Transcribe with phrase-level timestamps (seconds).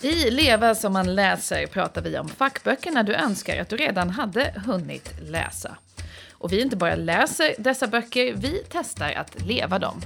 [0.00, 4.54] I Leva som man läser pratar vi om fackböckerna du önskar att du redan hade
[4.66, 5.76] hunnit läsa.
[6.32, 10.00] Och vi inte bara läser dessa böcker, vi testar att leva dem.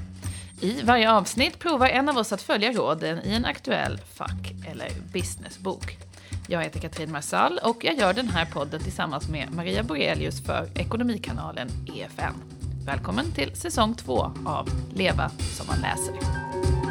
[0.61, 4.89] I varje avsnitt provar en av oss att följa råden i en aktuell fack eller
[5.13, 5.99] businessbok.
[6.49, 10.69] Jag heter Katrin Marsall och jag gör den här podden tillsammans med Maria Borelius för
[10.75, 12.35] Ekonomikanalen EFN.
[12.87, 16.82] Välkommen till säsong två av Leva som man läser.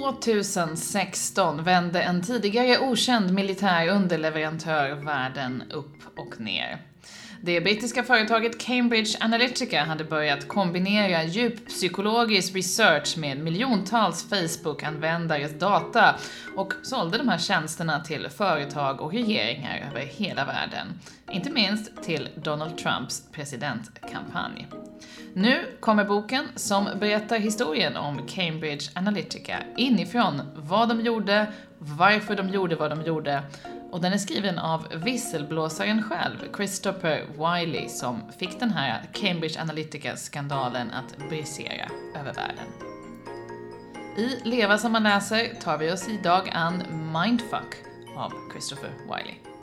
[0.00, 6.93] 2016 vände en tidigare okänd militär underleverantör världen upp och ner.
[7.46, 16.14] Det brittiska företaget Cambridge Analytica hade börjat kombinera djuppsykologisk research med miljontals Facebook-användares data
[16.56, 21.00] och sålde de här tjänsterna till företag och regeringar över hela världen.
[21.32, 24.68] Inte minst till Donald Trumps presidentkampanj.
[25.34, 31.46] Nu kommer boken som berättar historien om Cambridge Analytica inifrån vad de gjorde,
[31.78, 33.42] varför de gjorde vad de gjorde
[33.94, 40.90] och den är skriven av visselblåsaren själv, Christopher Wiley, som fick den här Cambridge Analytica-skandalen
[40.90, 42.66] att brisera över världen.
[44.16, 47.76] I Leva som man läser tar vi oss idag an Mindfuck
[48.16, 49.53] av Christopher Wiley.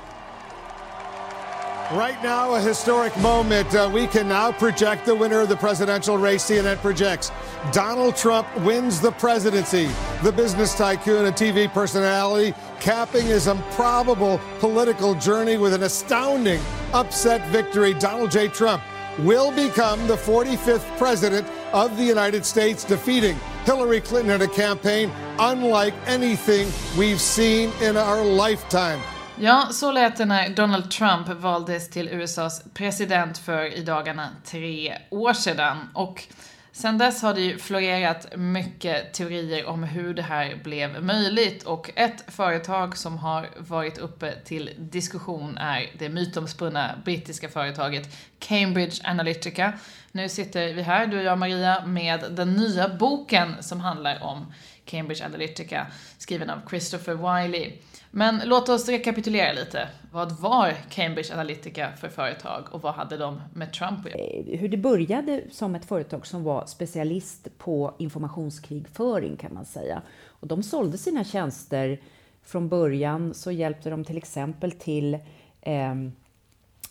[1.94, 3.76] Right now, a historic moment.
[3.76, 6.46] Uh, we can now project the winner of the presidential race.
[6.50, 7.34] CNN projects
[7.74, 9.90] Donald Trump wins the presidency.
[10.24, 16.62] The business tycoon and TV personality capping his improbable political journey with an astounding
[16.94, 17.94] upset victory.
[17.94, 18.48] Donald J.
[18.48, 18.82] Trump
[19.20, 25.12] will become the 45th president of the United States, defeating Hillary Clinton in a campaign
[25.40, 29.02] unlike anything we've seen in our lifetime.
[29.44, 34.98] Ja, så lät det när Donald Trump valdes till USAs president för i dagarna tre
[35.10, 35.78] år sedan.
[35.94, 36.24] Och
[36.72, 41.92] sen dess har det ju florerat mycket teorier om hur det här blev möjligt och
[41.96, 49.74] ett företag som har varit uppe till diskussion är det mytomspunna brittiska företaget Cambridge Analytica.
[50.12, 54.54] Nu sitter vi här, du och jag Maria, med den nya boken som handlar om
[54.86, 57.72] Cambridge Analytica, skriven av Christopher Wiley.
[58.12, 59.88] Men låt oss rekapitulera lite.
[60.12, 64.22] Vad var Cambridge Analytica för företag och vad hade de med Trump att göra?
[64.22, 70.02] Eh, hur det började som ett företag som var specialist på informationskrigföring kan man säga.
[70.26, 72.02] Och de sålde sina tjänster
[72.44, 75.18] från början så hjälpte de till exempel till
[75.62, 75.96] eh,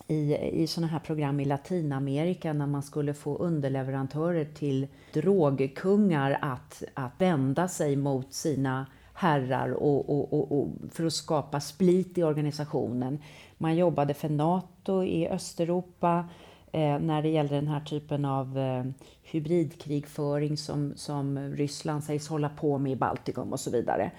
[0.07, 6.83] i, i sådana här program i Latinamerika när man skulle få underleverantörer till drogkungar att,
[6.95, 8.87] att vända sig mot sina
[9.21, 13.19] herrar och, och, och, och, för att skapa split i organisationen.
[13.59, 16.29] Man jobbade för Nato i Östeuropa
[16.73, 18.85] eh, när det gällde den här typen av eh,
[19.23, 24.11] hybridkrigföring som, som Ryssland sägs hålla på med i Baltikum och så vidare.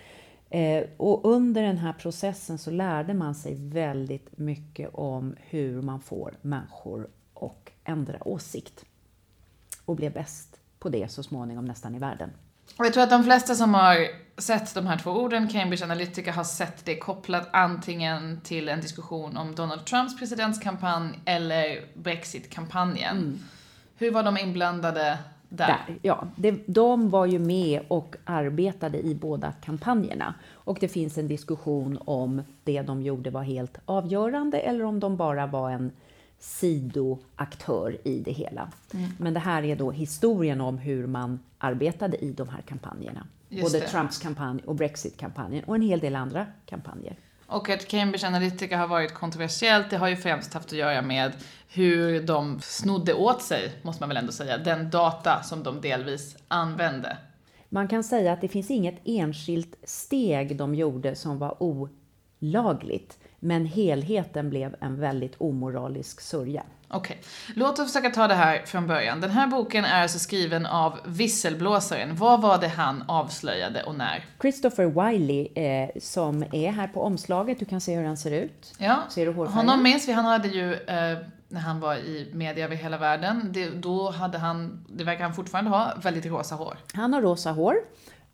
[0.50, 6.01] Eh, och under den här processen så lärde man sig väldigt mycket om hur man
[6.01, 8.85] får människor att ändra åsikt
[9.85, 12.29] och blev bäst på det så småningom nästan i världen.
[12.77, 13.97] Och jag tror att de flesta som har
[14.37, 19.37] sett de här två orden, Cambridge Analytica, har sett det kopplat antingen till en diskussion
[19.37, 23.17] om Donald Trumps presidentskampanj eller Brexit-kampanjen.
[23.17, 23.39] Mm.
[23.97, 25.17] Hur var de inblandade
[25.49, 25.67] där?
[25.67, 30.33] där ja, det, de var ju med och arbetade i båda kampanjerna.
[30.51, 35.17] Och det finns en diskussion om det de gjorde var helt avgörande eller om de
[35.17, 35.91] bara var en
[36.39, 38.69] sidoaktör i det hela.
[38.93, 39.09] Mm.
[39.17, 43.27] Men det här är då historien om hur man arbetade i de här kampanjerna.
[43.49, 43.88] Just Både det.
[43.88, 47.16] Trumps kampanj och Brexit-kampanjen och en hel del andra kampanjer.
[47.47, 51.31] Och att Cambridge Analytica har varit kontroversiellt, det har ju främst haft att göra med
[51.67, 56.38] hur de snodde åt sig, måste man väl ändå säga, den data som de delvis
[56.47, 57.17] använde.
[57.69, 61.57] Man kan säga att det finns inget enskilt steg de gjorde som var
[62.39, 63.19] olagligt.
[63.44, 66.63] Men helheten blev en väldigt omoralisk sörja.
[66.88, 67.55] Okej, okay.
[67.55, 69.22] låt oss försöka ta det här från början.
[69.22, 72.16] Den här boken är alltså skriven av visselblåsaren.
[72.16, 74.26] Vad var det han avslöjade och när?
[74.41, 77.59] Christopher Wiley, eh, som är här på omslaget.
[77.59, 78.73] Du kan se hur han ser ut.
[78.78, 80.11] Ja, ser du honom minns vi.
[80.11, 81.17] Han hade ju, eh,
[81.47, 85.34] när han var i media över hela världen, det, då hade han, det verkar han
[85.34, 86.78] fortfarande ha, väldigt rosa hår.
[86.94, 87.76] Han har rosa hår.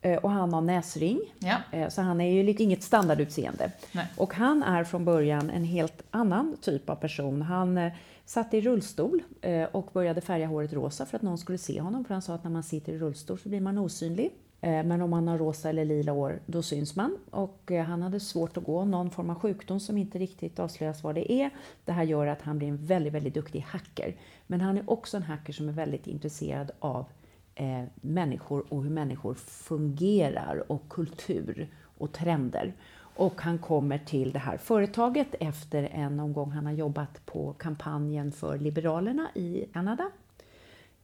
[0.02, 1.58] Eh, och han har näsring, ja.
[1.72, 3.72] Eh, så han är ju inget standardutseende.
[3.92, 4.06] Nej.
[4.18, 7.42] Och han är från början en helt annan typ av person.
[7.42, 7.94] Han eh,
[8.26, 9.24] satt i rullstol
[9.72, 12.06] och började färga håret rosa för att någon skulle se honom.
[12.06, 14.32] För han sa att när man sitter i rullstol så blir man osynlig.
[14.62, 17.18] Men om man har rosa eller lila år, då syns man.
[17.32, 21.16] Och han hade svårt att gå, någon form av sjukdom som inte riktigt avslöjas vad
[21.16, 21.50] det är.
[21.86, 24.16] Det här gör att han blir en väldigt, väldigt duktig hacker.
[24.48, 27.06] Men han är också en hacker som är väldigt intresserad av
[27.58, 31.68] eh, människor och hur människor fungerar och kultur
[31.98, 32.74] och trender.
[33.00, 38.32] Och han kommer till det här företaget efter en omgång han har jobbat på kampanjen
[38.32, 40.12] för Liberalerna i Kanada.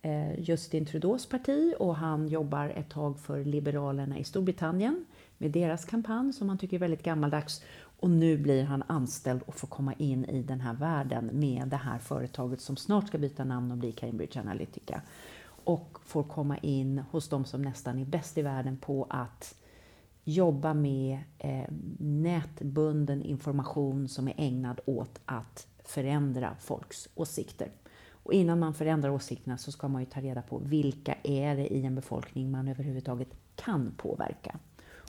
[0.01, 5.05] Eh, Justin Trudeaus parti och han jobbar ett tag för Liberalerna i Storbritannien
[5.37, 7.63] med deras kampanj som han tycker är väldigt gammaldags.
[7.99, 11.77] Och nu blir han anställd och får komma in i den här världen med det
[11.77, 15.01] här företaget som snart ska byta namn och bli Cambridge Analytica.
[15.63, 19.55] Och får komma in hos de som nästan är bäst i världen på att
[20.23, 21.65] jobba med eh,
[21.99, 27.71] nätbunden information som är ägnad åt att förändra folks åsikter.
[28.09, 31.73] Och innan man förändrar åsikterna så ska man ju ta reda på vilka är det
[31.73, 34.59] i en befolkning man överhuvudtaget kan påverka.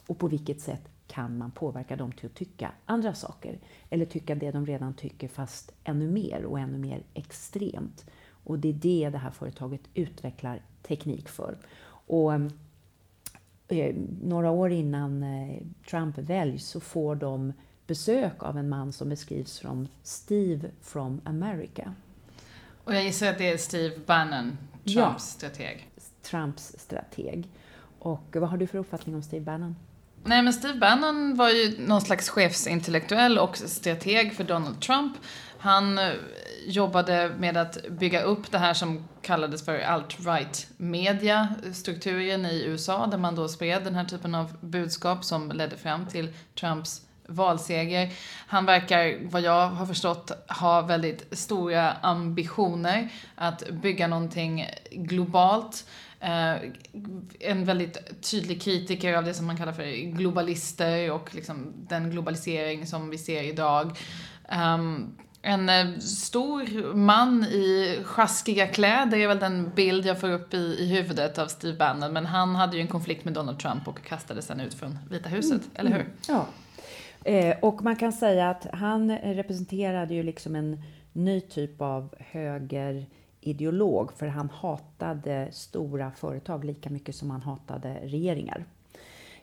[0.07, 3.59] Och på vilket sätt kan man påverka dem till att tycka andra saker?
[3.91, 8.07] Eller tycka det de redan tycker fast ännu mer och ännu mer extremt.
[8.45, 11.59] Och det är det det här företaget utvecklar teknik för.
[12.07, 12.35] Och
[13.69, 17.53] eh, några år innan eh, Trump väljs så får de
[17.87, 21.95] besök av en man som beskrivs som Steve from America.
[22.85, 25.91] Och jag gissar att det är Steve Bannon, Trumps ja, strateg.
[26.23, 27.49] Trumps strateg.
[27.99, 29.77] Och vad har du för uppfattning om Steve Bannon?
[30.25, 35.17] Nej, men Steve Bannon var ju någon slags chefsintellektuell och strateg för Donald Trump.
[35.59, 36.13] Han eh,
[36.67, 43.07] jobbade med att bygga upp det här som kallades för alt-right media, strukturen i USA,
[43.07, 48.13] där man då spred den här typen av budskap som ledde fram till Trumps valseger.
[48.47, 55.87] Han verkar, vad jag har förstått, ha väldigt stora ambitioner att bygga någonting globalt.
[56.21, 56.55] Eh,
[57.41, 62.87] en väldigt tydlig kritiker av det som man kallar för globalister och liksom den globalisering
[62.87, 63.99] som vi ser idag.
[64.49, 65.17] Ehm,
[65.47, 70.77] en eh, stor man i sjaskiga kläder är väl den bild jag får upp i,
[70.79, 72.13] i huvudet av Steve Bannon.
[72.13, 75.29] Men han hade ju en konflikt med Donald Trump och kastades sen ut från Vita
[75.29, 75.71] huset, mm.
[75.75, 76.07] eller hur?
[76.29, 76.47] Ja,
[77.25, 80.83] Eh, och man kan säga att han representerade ju liksom en
[81.13, 88.65] ny typ av högerideolog för han hatade stora företag lika mycket som han hatade regeringar.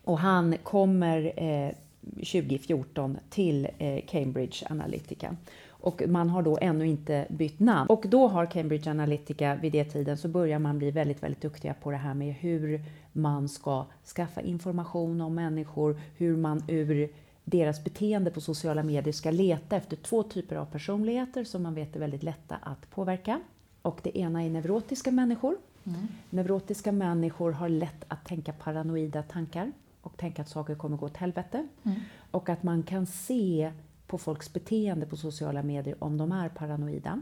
[0.04, 1.71] Och han kommer eh,
[2.15, 5.36] 2014 till eh, Cambridge Analytica.
[5.81, 7.89] Och man har då ännu inte bytt namn.
[7.89, 11.74] Och då har Cambridge Analytica vid det tiden så börjar man bli väldigt, väldigt duktiga
[11.74, 12.81] på det här med hur
[13.12, 13.86] man ska
[14.16, 17.10] skaffa information om människor, hur man ur
[17.44, 21.95] deras beteende på sociala medier ska leta efter två typer av personligheter som man vet
[21.95, 23.39] är väldigt lätta att påverka.
[23.81, 25.57] Och det ena är neurotiska människor.
[25.83, 26.07] Mm.
[26.30, 31.18] Neurotiska människor har lätt att tänka paranoida tankar och tänka att saker kommer gå åt
[31.18, 31.68] helvete.
[31.83, 32.00] Mm.
[32.31, 33.72] Och att man kan se
[34.11, 37.21] på folks beteende på sociala medier om de är paranoida.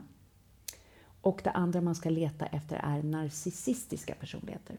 [1.22, 4.78] Och det andra man ska leta efter är narcissistiska personligheter.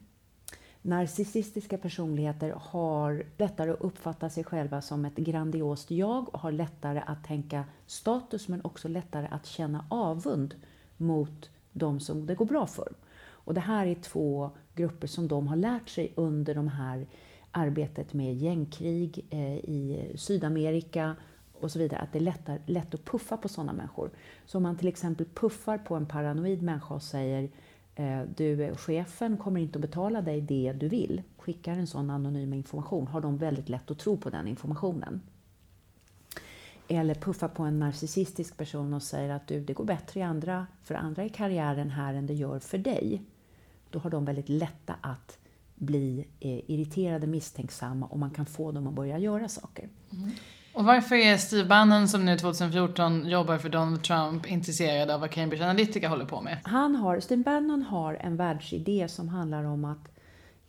[0.81, 7.03] Narcissistiska personligheter har lättare att uppfatta sig själva som ett grandiost jag och har lättare
[7.05, 10.55] att tänka status men också lättare att känna avund
[10.97, 12.93] mot de som det går bra för.
[13.21, 17.07] Och det här är två grupper som de har lärt sig under de här
[17.51, 21.15] arbetet med gängkrig eh, i Sydamerika
[21.63, 24.11] och så vidare, att det är lättare, lätt att puffa på sådana människor.
[24.45, 27.49] Så om man till exempel puffar på en paranoid människa och säger
[27.95, 32.09] eh, du, eh, chefen kommer inte att betala dig det du vill, skickar en sån
[32.09, 35.21] anonym information, har de väldigt lätt att tro på den informationen.
[36.87, 40.67] Eller puffa på en narcissistisk person och säger att du, det går bättre i andra,
[40.83, 43.21] för andra i karriären här än det gör för dig.
[43.89, 45.37] Då har de väldigt lätta att
[45.75, 49.89] bli eh, irriterade, misstänksamma och man kan få dem att börja göra saker.
[50.11, 50.31] Mm.
[50.73, 55.31] Och varför är Steve Bannon, som nu 2014 jobbar för Donald Trump, intresserad av vad
[55.31, 56.57] Cambridge Analytica håller på med?
[56.63, 60.11] Han har, Steve Bannon har en världsidé som handlar om att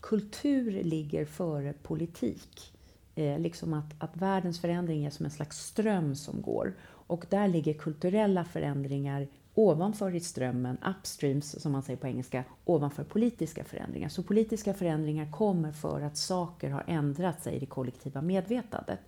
[0.00, 2.72] kultur ligger före politik.
[3.14, 6.74] Eh, liksom att, att världens förändring är som en slags ström som går.
[6.84, 13.04] Och där ligger kulturella förändringar ovanför i strömmen, upstreams som man säger på engelska, ovanför
[13.04, 14.08] politiska förändringar.
[14.08, 19.00] Så politiska förändringar kommer för att saker har ändrat sig i det kollektiva medvetandet.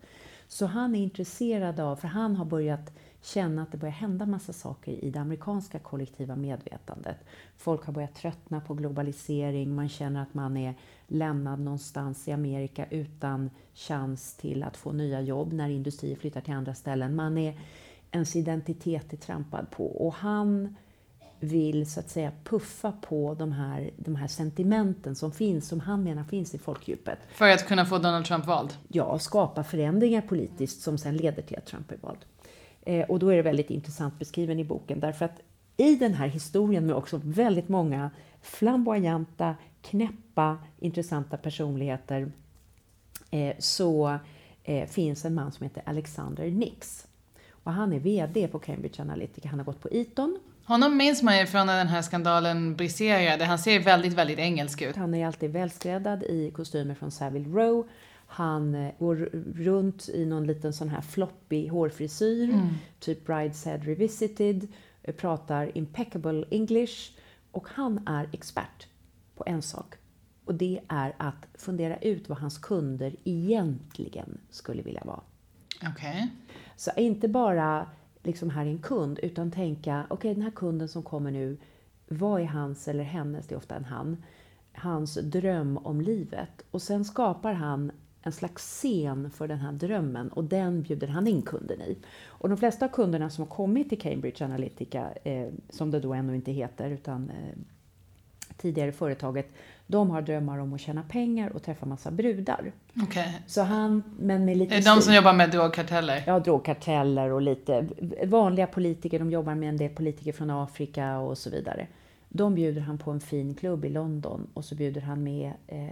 [0.48, 4.52] Så han är intresserad av, för han har börjat känna att det börjar hända massa
[4.52, 7.16] saker i det amerikanska kollektiva medvetandet.
[7.56, 10.74] Folk har börjat tröttna på globalisering, man känner att man är
[11.06, 16.54] lämnad någonstans i Amerika utan chans till att få nya jobb när industrier flyttar till
[16.54, 17.14] andra ställen.
[17.14, 17.60] Man är,
[18.10, 20.76] ens identitet är trampad på och han
[21.44, 26.02] vill så att säga puffa på de här, de här sentimenten som finns, som han
[26.02, 27.18] menar finns i folkdjupet.
[27.34, 28.74] För att kunna få Donald Trump vald?
[28.88, 32.18] Ja, skapa förändringar politiskt som sen leder till att Trump är vald.
[32.82, 35.40] Eh, och då är det väldigt intressant beskriven i boken därför att
[35.76, 38.10] i den här historien med också väldigt många
[38.42, 42.32] flamboyanta, knäppa, intressanta personligheter
[43.30, 44.18] eh, så
[44.64, 47.06] eh, finns en man som heter Alexander Nix.
[47.50, 49.48] Och han är VD på Cambridge Analytica.
[49.48, 50.38] Han har gått på Eton.
[50.66, 53.44] Honom minns man ju från när den här skandalen briserade.
[53.44, 54.96] Han ser väldigt, väldigt engelsk ut.
[54.96, 57.88] Han är alltid välskräddad i kostymer från Savile Row.
[58.26, 59.16] Han eh, går
[59.54, 62.68] runt i någon liten sån här floppy hårfrisyr, mm.
[63.00, 64.68] typ Brideshead Revisited,
[65.02, 67.12] eh, pratar impeccable English
[67.50, 68.86] och han är expert
[69.34, 69.94] på en sak
[70.44, 75.20] och det är att fundera ut vad hans kunder egentligen skulle vilja vara.
[75.76, 75.90] Okej.
[75.90, 76.28] Okay.
[76.76, 77.86] Så inte bara
[78.26, 81.56] liksom här är en kund, utan tänka, okej okay, den här kunden som kommer nu,
[82.08, 84.24] vad är hans eller hennes, det är ofta en han,
[84.72, 86.64] hans dröm om livet?
[86.70, 91.26] Och sen skapar han en slags scen för den här drömmen och den bjuder han
[91.26, 91.98] in kunden i.
[92.26, 96.14] Och de flesta av kunderna som har kommit till Cambridge Analytica, eh, som det då
[96.14, 97.58] ännu inte heter, utan eh,
[98.56, 99.52] tidigare företaget,
[99.86, 102.72] de har drömmar om att tjäna pengar och träffa massa brudar.
[103.02, 103.28] Okay.
[103.46, 106.22] Så han, men med lite Är det de som jobbar med drogkarteller?
[106.26, 107.88] Ja, drogkarteller och lite
[108.24, 109.18] vanliga politiker.
[109.18, 111.86] De jobbar med en del politiker från Afrika och så vidare.
[112.28, 115.88] De bjuder han på en fin klubb i London och så bjuder han med eh,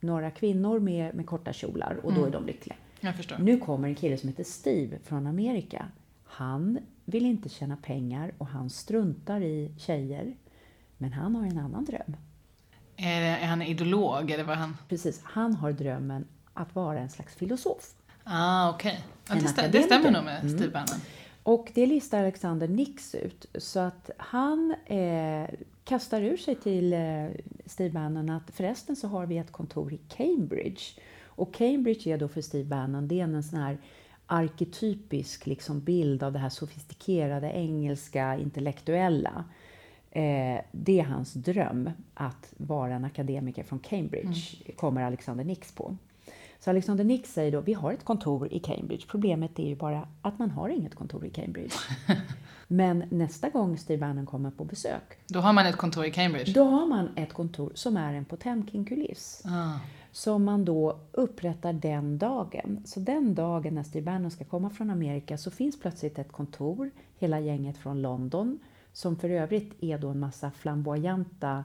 [0.00, 2.32] några kvinnor med, med korta kjolar och då är mm.
[2.32, 2.76] de lyckliga.
[3.00, 3.38] Jag förstår.
[3.38, 5.86] Nu kommer en kille som heter Steve från Amerika.
[6.24, 10.34] Han vill inte tjäna pengar och han struntar i tjejer.
[11.02, 12.16] Men han har en annan dröm.
[12.96, 14.76] Är, han ideolog eller vad han?
[14.88, 17.94] Precis, han har drömmen att vara en slags filosof.
[18.24, 19.00] Ah, okej.
[19.24, 19.42] Okay.
[19.56, 20.58] Ja, det, det, stämmer nog med mm.
[20.58, 21.00] Steve Bannon.
[21.42, 23.46] Och det listar Alexander Nix ut.
[23.54, 25.48] Så att han eh,
[25.84, 27.26] kastar ur sig till eh,
[27.66, 30.82] Steve Bannon att förresten så har vi ett kontor i Cambridge.
[31.24, 33.78] Och Cambridge är då för Steve Bannon, det är en sån här
[34.26, 39.44] arketypisk liksom bild av det här sofistikerade engelska intellektuella.
[40.12, 44.76] Eh, det är hans dröm att vara en akademiker från Cambridge, mm.
[44.76, 45.96] kommer Alexander Nix på.
[46.60, 49.04] Så Alexander Nix säger då, vi har ett kontor i Cambridge.
[49.08, 51.74] Problemet är ju bara att man har inget kontor i Cambridge.
[52.68, 55.18] Men nästa gång Steve Bannon kommer på besök.
[55.26, 56.52] Då har man ett kontor i Cambridge?
[56.52, 59.42] Då har man ett kontor som är en Potemkin-kuliss.
[59.44, 59.78] Ah.
[60.12, 62.82] Som man då upprättar den dagen.
[62.84, 66.90] Så den dagen när Steve Bannon ska komma från Amerika så finns plötsligt ett kontor,
[67.18, 68.58] hela gänget från London,
[68.92, 71.64] som för övrigt är då en massa flamboyanta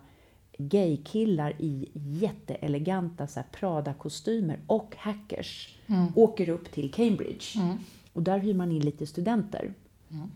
[0.58, 6.08] gaykillar i jätteeleganta Prada-kostymer och hackers mm.
[6.16, 7.46] åker upp till Cambridge.
[7.56, 7.78] Mm.
[8.14, 9.74] Och där hyr man in lite studenter.
[10.12, 10.32] Mm.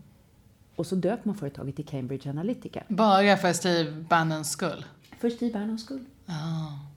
[0.76, 2.82] Och så döper man företaget till Cambridge Analytica.
[2.88, 4.84] Bara för Steve Bannons skull?
[5.18, 6.04] För Steve Bannons skull.
[6.28, 6.92] Oh.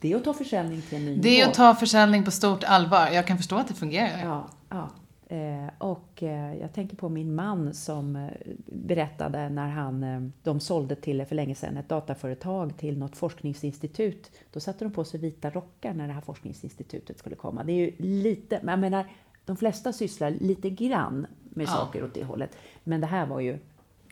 [0.00, 2.64] Det är att ta försäljning till en ny Det är att ta försäljning på stort
[2.64, 3.08] allvar.
[3.08, 4.24] Jag kan förstå att det fungerar.
[4.24, 4.90] Ja, ja.
[5.30, 8.30] Eh, och eh, jag tänker på min man som eh,
[8.66, 14.30] berättade när han, de sålde till, för länge sedan, ett dataföretag till något forskningsinstitut.
[14.52, 17.64] Då satte de på sig vita rockar när det här forskningsinstitutet skulle komma.
[17.64, 19.06] Det är ju lite, jag menar,
[19.44, 21.70] de flesta sysslar lite grann med ja.
[21.70, 22.56] saker åt det hållet.
[22.84, 23.58] Men det här var ju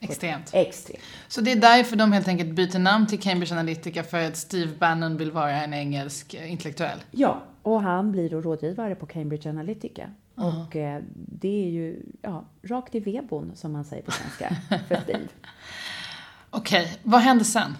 [0.01, 0.51] Extremt.
[0.53, 1.03] Extremt.
[1.29, 4.73] Så det är därför de helt enkelt byter namn till Cambridge Analytica, för att Steve
[4.79, 6.99] Bannon vill vara en engelsk intellektuell?
[7.11, 10.11] Ja, och han blir då rådgivare på Cambridge Analytica.
[10.37, 10.67] Uh-huh.
[10.67, 14.57] Och eh, det är ju ja, rakt i vedboden, som man säger på svenska,
[14.89, 15.19] för Steve.
[16.51, 16.97] Okej, okay.
[17.03, 17.77] vad händer sen?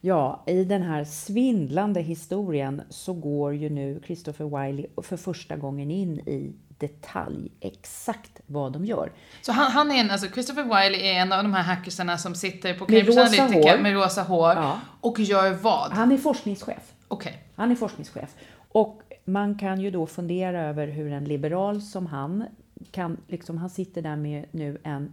[0.00, 5.90] Ja, i den här svindlande historien så går ju nu Christopher Wiley för första gången
[5.90, 9.12] in i detalj exakt vad de gör.
[9.42, 12.34] Så han, han är en, alltså Christopher Wiley är en av de här hackersarna som
[12.34, 14.80] sitter på Cambridge Analytica med rosa hår ja.
[15.00, 15.92] och gör vad?
[15.92, 16.92] Han är forskningschef.
[17.08, 17.30] Okej.
[17.30, 17.32] Okay.
[17.56, 18.34] Han är forskningschef.
[18.72, 22.44] Och man kan ju då fundera över hur en liberal som han
[22.90, 25.12] kan, liksom, han sitter där med nu en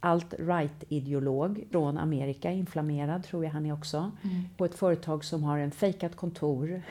[0.00, 4.44] alt-right-ideolog från Amerika, inflammerad tror jag han är också, mm.
[4.56, 6.82] på ett företag som har en fejkat kontor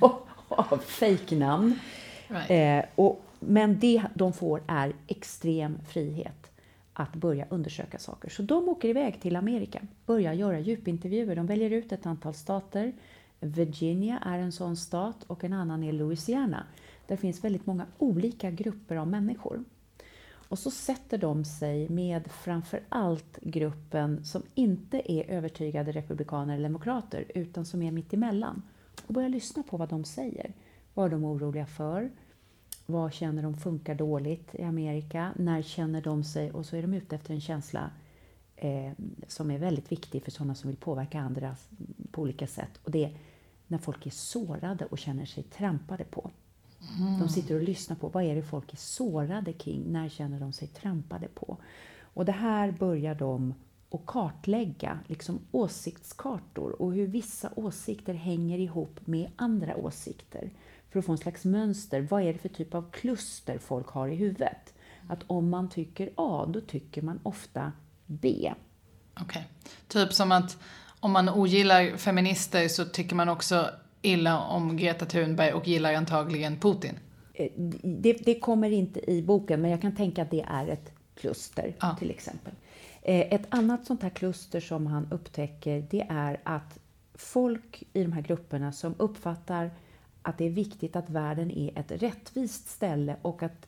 [0.48, 1.78] av fejknamn.
[2.28, 2.50] Right.
[2.50, 6.50] Eh, och, men det de får är extrem frihet
[6.92, 8.30] att börja undersöka saker.
[8.30, 11.36] Så de åker iväg till Amerika, börjar göra djupintervjuer.
[11.36, 12.92] De väljer ut ett antal stater
[13.42, 16.66] Virginia är en sån stat och en annan är Louisiana.
[17.06, 19.64] Där finns väldigt många olika grupper av människor.
[20.52, 26.68] Och så sätter de sig med framför allt gruppen som inte är övertygade republikaner eller
[26.68, 28.62] demokrater utan som är mitt emellan
[29.06, 30.52] och börjar lyssna på vad de säger.
[30.94, 32.10] Vad är de oroliga för?
[32.86, 35.32] Vad känner de funkar dåligt i Amerika?
[35.36, 36.50] När känner de sig...
[36.50, 37.90] Och så är de ute efter en känsla
[38.56, 38.92] eh,
[39.26, 41.56] som är väldigt viktig för sådana som vill påverka andra
[42.10, 42.80] på olika sätt.
[42.84, 43.16] Och det är
[43.72, 46.30] när folk är sårade och känner sig trampade på.
[46.98, 47.20] Mm.
[47.20, 50.52] De sitter och lyssnar på vad är det folk är sårade kring, när känner de
[50.52, 51.56] sig trampade på?
[52.14, 53.54] Och det här börjar de
[53.90, 60.50] att kartlägga, liksom åsiktskartor och hur vissa åsikter hänger ihop med andra åsikter
[60.90, 62.06] för att få en slags mönster.
[62.10, 64.74] Vad är det för typ av kluster folk har i huvudet?
[65.08, 67.72] Att om man tycker A, då tycker man ofta
[68.06, 68.54] B.
[69.14, 69.24] Okej.
[69.24, 69.42] Okay.
[69.88, 70.58] Typ som att
[71.02, 73.70] om man ogillar feminister så tycker man också
[74.02, 76.98] illa om Greta Thunberg och gillar antagligen Putin.
[77.34, 77.48] Eh,
[77.82, 81.74] det, det kommer inte i boken, men jag kan tänka att det är ett kluster
[81.80, 81.96] ja.
[81.98, 82.52] till exempel.
[83.02, 86.78] Eh, ett annat sånt här kluster som han upptäcker det är att
[87.14, 89.70] folk i de här grupperna som uppfattar
[90.22, 93.66] att det är viktigt att världen är ett rättvist ställe och att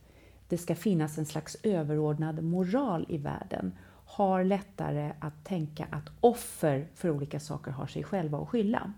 [0.49, 3.73] det ska finnas en slags överordnad moral i världen
[4.14, 8.92] har lättare att tänka att offer för olika saker har sig själva att skylla.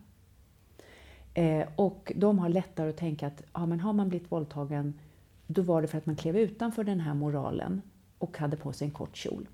[1.35, 4.95] Eh, och de har lättare att tänka att ja, men har man blivit våldtagen
[5.47, 7.83] då var det för att man klev utanför den här moralen
[8.19, 9.49] och hade på sig en kort kjol.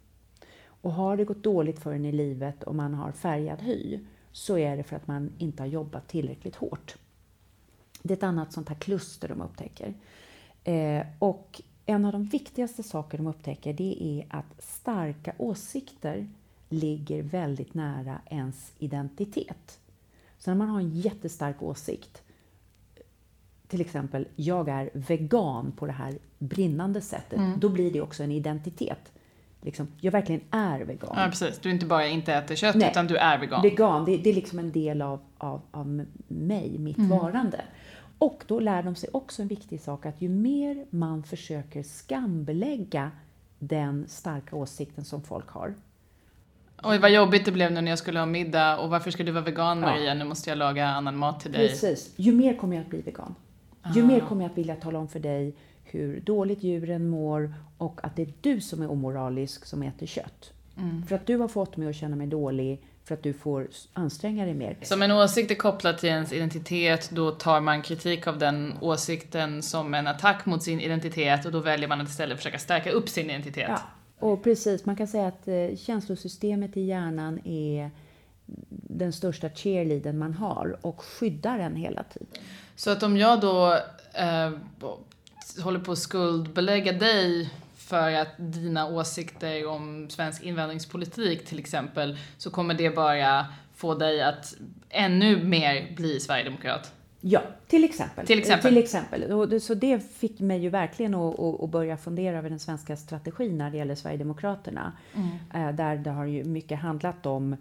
[0.64, 4.00] Och har det gått dåligt för en i livet och man har färgad hy
[4.32, 6.96] så är det för att man inte har jobbat tillräckligt hårt.
[8.02, 9.94] Det är ett annat sånt här kluster de upptäcker.
[10.64, 16.28] Eh, och en av de viktigaste saker de upptäcker det är att starka åsikter
[16.68, 19.78] ligger väldigt nära ens identitet.
[20.38, 22.22] Så när man har en jättestark åsikt,
[23.68, 27.60] till exempel jag är vegan på det här brinnande sättet, mm.
[27.60, 29.12] då blir det också en identitet.
[29.60, 31.10] Liksom, jag verkligen är vegan.
[31.16, 31.58] Ja, precis.
[31.58, 33.62] Du inte bara inte äter kött, Nej, utan du är vegan.
[33.62, 37.10] Vegan, det, det är liksom en del av, av, av mig, mitt mm.
[37.10, 37.60] varande.
[38.22, 43.10] Och då lär de sig också en viktig sak, att ju mer man försöker skambelägga
[43.58, 45.74] den starka åsikten som folk har.
[46.82, 49.32] Oj, vad jobbigt det blev nu när jag skulle ha middag och varför ska du
[49.32, 50.04] vara vegan Maria?
[50.04, 50.14] Ja.
[50.14, 51.68] Nu måste jag laga annan mat till dig.
[51.68, 52.14] Precis.
[52.16, 53.34] Ju mer kommer jag att bli vegan.
[53.94, 54.06] Ju ah.
[54.06, 58.16] mer kommer jag att vilja tala om för dig hur dåligt djuren mår och att
[58.16, 60.52] det är du som är omoralisk som äter kött.
[60.78, 61.06] Mm.
[61.06, 64.44] För att du har fått mig att känna mig dålig för att du får anstränga
[64.44, 64.76] dig mer.
[64.82, 69.62] Som en åsikt är kopplad till ens identitet, då tar man kritik av den åsikten
[69.62, 73.08] som en attack mot sin identitet och då väljer man att istället försöka stärka upp
[73.08, 73.68] sin identitet.
[73.68, 73.80] Ja,
[74.18, 74.84] och precis.
[74.84, 77.90] Man kan säga att eh, känslosystemet i hjärnan är
[78.68, 82.28] den största cheerleadern man har och skyddar en hela tiden.
[82.76, 83.78] Så att om jag då
[84.12, 84.50] eh,
[85.62, 87.50] håller på att skuldbelägga dig
[87.86, 94.22] för att dina åsikter om svensk invandringspolitik till exempel, så kommer det bara få dig
[94.22, 94.54] att
[94.88, 96.92] ännu mer bli sverigedemokrat.
[97.20, 98.26] Ja, till exempel.
[98.26, 98.68] Till exempel.
[98.68, 99.60] Till exempel.
[99.60, 103.70] Så det fick mig ju verkligen att, att börja fundera över den svenska strategin när
[103.70, 104.92] det gäller Sverigedemokraterna.
[105.14, 105.68] Mm.
[105.68, 107.56] Eh, där det har ju mycket handlat om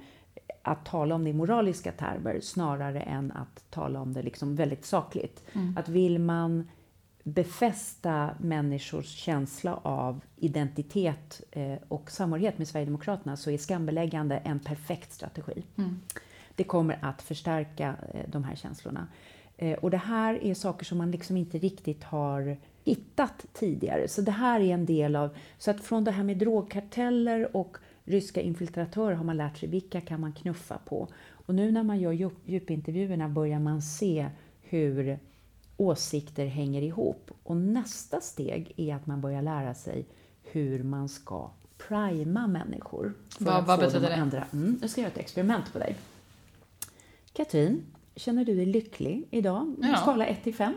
[0.61, 4.85] att tala om det i moraliska termer snarare än att tala om det liksom väldigt
[4.85, 5.43] sakligt.
[5.53, 5.77] Mm.
[5.77, 6.67] Att vill man
[7.23, 15.13] befästa människors känsla av identitet eh, och samhörighet med Sverigedemokraterna så är skambeläggande en perfekt
[15.13, 15.63] strategi.
[15.77, 15.99] Mm.
[16.55, 19.07] Det kommer att förstärka eh, de här känslorna.
[19.57, 24.07] Eh, och det här är saker som man liksom inte riktigt har hittat tidigare.
[24.07, 25.35] Så det här är en del av...
[25.57, 30.01] Så att från det här med drogkarteller och ryska infiltratörer har man lärt sig vilka
[30.01, 31.07] kan man knuffa på.
[31.29, 34.29] Och nu när man gör djup, djupintervjuerna börjar man se
[34.61, 35.19] hur
[35.81, 37.31] åsikter hänger ihop.
[37.43, 40.05] Och nästa steg är att man börjar lära sig
[40.43, 43.13] hur man ska prima människor.
[43.39, 44.15] vad, vad betyder det?
[44.15, 44.45] Andra.
[44.53, 45.95] Mm, jag ska göra ett experiment på dig.
[47.33, 49.75] Katrin, känner du dig lycklig idag?
[49.81, 49.95] Ja.
[49.95, 50.73] Skala 1 till 5?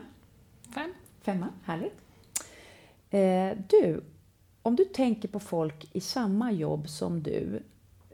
[0.75, 0.93] 5.
[1.21, 2.01] Femma, härligt.
[3.11, 4.05] Eh, du,
[4.63, 7.63] om du tänker på folk i samma jobb som du,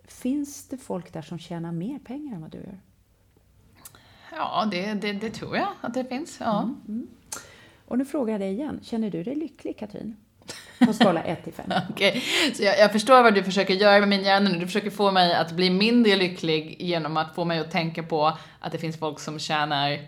[0.04, 2.80] finns det folk där som tjänar mer pengar än vad du gör?
[4.36, 6.36] Ja, det, det, det tror jag att det finns.
[6.40, 6.62] Ja.
[6.62, 7.06] Mm, mm.
[7.86, 10.16] Och nu frågar jag dig igen, känner du dig lycklig Katrin?
[10.86, 11.66] På skala 1 till 5.
[11.90, 12.54] Okej, okay.
[12.54, 14.58] så jag, jag, förstår vad du försöker göra med min hjärna nu.
[14.58, 18.38] Du försöker få mig att bli mindre lycklig genom att få mig att tänka på
[18.60, 19.98] att det finns folk som tjänar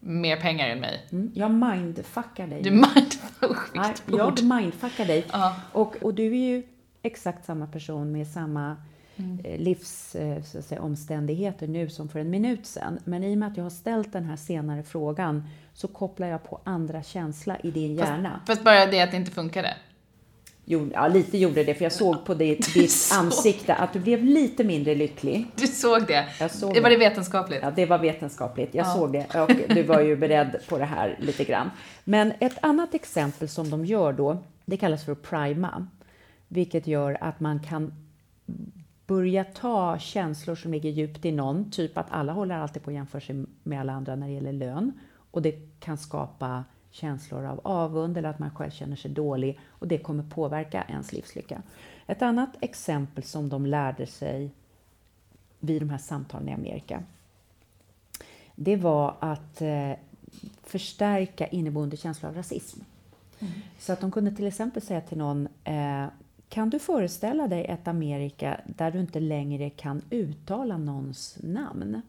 [0.00, 1.06] mer pengar än mig.
[1.12, 2.62] Mm, jag mindfuckar dig.
[2.62, 5.18] Du mindfuckar Jag mindfuckar dig.
[5.18, 5.52] Uh -huh.
[5.72, 6.62] och, och du är ju
[7.02, 8.76] exakt samma person med samma
[9.16, 9.40] mm.
[9.44, 12.98] Eh, livsomständigheter eh, nu som för en minut sedan.
[13.04, 16.44] Men i och med att jag har ställt den här senare frågan så kopplar jag
[16.44, 18.40] på andra känsla i din hjärna.
[18.46, 19.74] Fast, bara det att det inte funkade?
[20.68, 24.24] Jo, ja, lite gjorde det, för jag såg på ditt, ditt ansikte att du blev
[24.24, 25.46] lite mindre lycklig.
[25.56, 26.28] Du såg det?
[26.40, 27.60] Jag såg det var det vetenskapligt?
[27.62, 28.74] Ja, det var vetenskapligt.
[28.74, 28.94] Jag ja.
[28.94, 31.70] såg det och du var ju beredd på det här lite grann.
[32.04, 35.86] Men ett annat exempel som de gör då, det kallas för prima,
[36.48, 37.92] vilket gör att man kan
[39.06, 42.94] börja ta känslor som ligger djupt i någon, typ att alla håller alltid på att
[42.94, 44.92] jämföra sig med alla andra när det gäller lön
[45.30, 49.88] och det kan skapa känslor av avund eller att man själv känner sig dålig och
[49.88, 51.62] det kommer påverka ens livslycka.
[52.06, 54.50] Ett annat exempel som de lärde sig
[55.60, 57.02] vid de här samtalen i Amerika,
[58.54, 59.92] det var att eh,
[60.62, 62.80] förstärka inneboende känslor av rasism.
[63.38, 63.52] Mm.
[63.78, 66.06] Så att de kunde till exempel säga till någon, eh,
[66.48, 72.02] kan du föreställa dig ett Amerika där du inte längre kan uttala någons namn?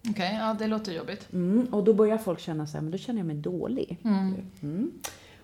[0.00, 1.32] Okej, okay, ja det låter jobbigt.
[1.32, 3.98] Mm, och då börjar folk känna så här, men då känner jag mig dålig.
[4.04, 4.34] Mm.
[4.62, 4.92] Mm.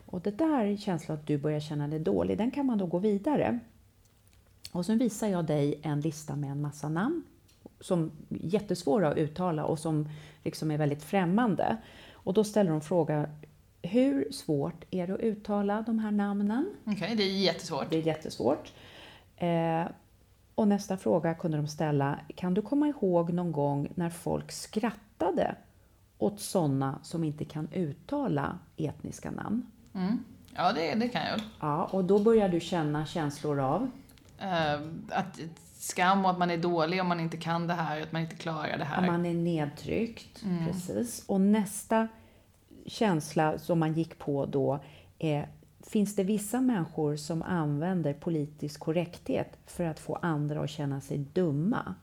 [0.06, 2.98] Och det där känslan att du börjar känna dig dålig, den kan man då gå
[2.98, 3.58] vidare.
[4.72, 7.22] Och så visar jag dig en lista med en massa namn
[7.80, 10.08] som är jättesvåra att uttala och som
[10.44, 11.76] liksom är väldigt främmande.
[12.12, 13.26] Och då ställer de frågan,
[13.82, 16.70] hur svårt är det att uttala de här namnen?
[16.84, 17.90] Okej, okay, det är jättesvårt.
[17.90, 18.72] Det är jättesvårt.
[19.36, 19.84] Eh,
[20.54, 25.54] och nästa fråga kunde de ställa, kan du komma ihåg någon gång när folk skrattade
[26.18, 29.66] åt sådana som inte kan uttala etniska namn?
[29.94, 30.24] Mm.
[30.54, 31.40] Ja, det, det kan jag.
[31.60, 33.82] Ja, och då börjar du känna känslor av?
[34.42, 35.40] Uh, att
[35.78, 38.36] skam och att man är dålig om man inte kan det här, att man inte
[38.36, 39.02] klarar det här.
[39.02, 40.66] Att man är nedtryckt, mm.
[40.66, 41.24] precis.
[41.26, 42.08] Och nästa
[42.86, 44.78] känsla som man gick på då
[45.18, 45.48] är
[45.82, 51.18] Finns det vissa människor som använder politisk korrekthet för att få andra att känna sig
[51.18, 51.94] dumma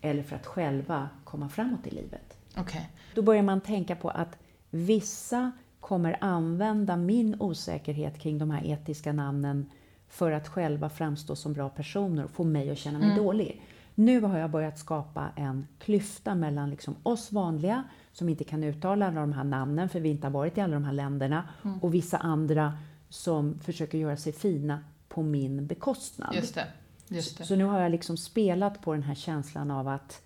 [0.00, 2.38] eller för att själva komma framåt i livet?
[2.60, 2.82] Okay.
[3.14, 4.38] Då börjar man tänka på att
[4.70, 9.70] vissa kommer använda min osäkerhet kring de här etiska namnen
[10.08, 13.24] för att själva framstå som bra personer och få mig att känna mig mm.
[13.24, 13.62] dålig.
[13.94, 17.84] Nu har jag börjat skapa en klyfta mellan liksom oss vanliga
[18.18, 20.74] som inte kan uttala alla de här namnen för vi inte har varit i alla
[20.74, 21.78] de här länderna mm.
[21.78, 26.34] och vissa andra som försöker göra sig fina på min bekostnad.
[26.34, 26.66] Just det.
[27.08, 27.44] Just det.
[27.44, 30.22] Så, så nu har jag liksom spelat på den här känslan av att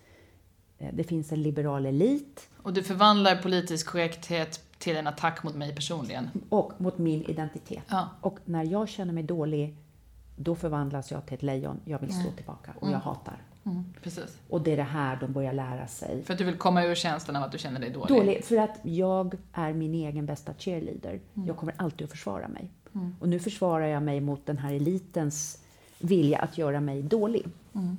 [0.77, 2.49] eh, det finns en liberal elit.
[2.57, 6.29] Och du förvandlar politisk korrekthet till en attack mot mig personligen.
[6.49, 7.85] Och mot min identitet.
[7.87, 8.09] Ja.
[8.21, 9.75] Och när jag känner mig dålig,
[10.35, 11.79] då förvandlas jag till ett lejon.
[11.85, 12.35] Jag vill slå mm.
[12.35, 12.93] tillbaka och mm.
[12.93, 13.41] jag hatar.
[13.63, 14.37] Mm, precis.
[14.49, 16.23] Och det är det här de börjar lära sig.
[16.23, 18.17] För att du vill komma ur känslan av att du känner dig dålig?
[18.17, 21.19] Dålig, för att jag är min egen bästa cheerleader.
[21.33, 21.47] Mm.
[21.47, 22.69] Jag kommer alltid att försvara mig.
[22.95, 23.15] Mm.
[23.19, 25.61] Och nu försvarar jag mig mot den här elitens
[25.99, 27.45] vilja att göra mig dålig.
[27.73, 27.97] Mm.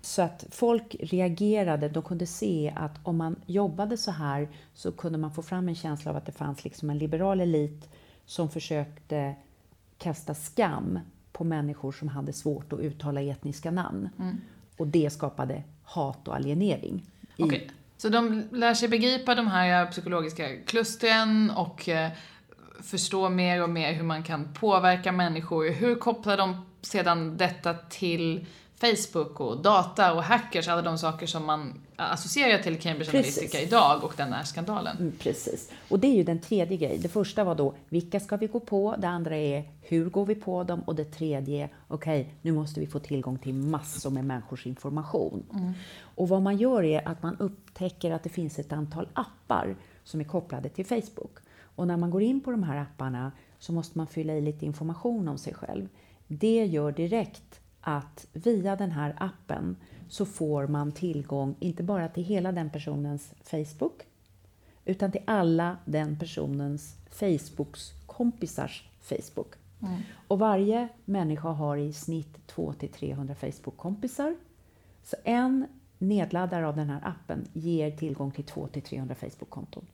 [0.00, 5.18] Så att folk reagerade, de kunde se att om man jobbade så här så kunde
[5.18, 7.88] man få fram en känsla av att det fanns liksom en liberal elit
[8.26, 9.34] som försökte
[9.98, 10.98] kasta skam
[11.32, 14.08] på människor som hade svårt att uttala etniska namn.
[14.18, 14.40] Mm.
[14.76, 17.02] Och det skapade hat och alienering.
[17.36, 17.42] I...
[17.42, 17.68] Okay.
[17.96, 22.10] Så de lär sig begripa de här eh, psykologiska klustren och eh,
[22.82, 25.70] förstå mer och mer hur man kan påverka människor.
[25.70, 28.46] Hur kopplar de sedan detta till
[28.84, 33.38] Facebook och data och hackers, alla de saker som man associerar till Cambridge Precis.
[33.38, 34.96] Analytica idag och den här skandalen.
[34.96, 35.70] Mm, precis.
[35.88, 37.02] Och det är ju den tredje grejen.
[37.02, 38.94] Det första var då, vilka ska vi gå på?
[38.98, 40.80] Det andra är, hur går vi på dem?
[40.80, 45.42] Och det tredje okej, okay, nu måste vi få tillgång till massor med människors information.
[45.52, 45.72] Mm.
[46.14, 50.20] Och vad man gör är att man upptäcker att det finns ett antal appar som
[50.20, 51.36] är kopplade till Facebook.
[51.76, 54.66] Och när man går in på de här apparna så måste man fylla i lite
[54.66, 55.88] information om sig själv.
[56.26, 59.76] Det gör direkt att via den här appen
[60.08, 64.02] så får man tillgång inte bara till hela den personens Facebook
[64.84, 69.54] utan till alla den personens Facebooks kompisars Facebook.
[69.82, 70.00] Mm.
[70.28, 74.36] Och varje människa har i snitt 200-300 Facebook-kompisar.
[75.02, 75.66] Så en
[75.98, 79.86] nedladdare av den här appen ger tillgång till 200-300 Facebook-konton.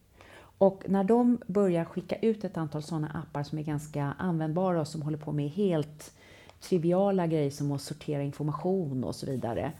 [0.59, 4.89] Och när de börjar skicka ut ett antal sådana appar som är ganska användbara och
[4.89, 6.13] som håller på med helt
[6.61, 9.73] triviala grejer som att sortera information och så vidare,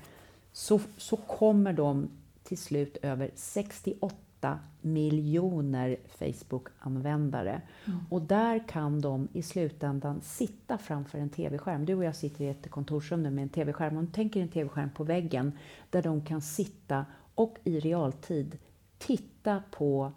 [0.53, 2.09] så, så kommer de
[2.43, 7.63] till slut över 68 miljoner Facebook-användare.
[7.87, 7.99] Mm.
[8.11, 11.87] Och där kan de i slutändan sitta framför en TV-skärm.
[11.87, 13.97] Du och jag sitter i ett kontorsrum nu med en TV-skärm.
[13.97, 15.53] Om du tänker en TV-skärm på väggen
[15.91, 18.59] där de kan sitta och i realtid
[18.99, 20.13] titta på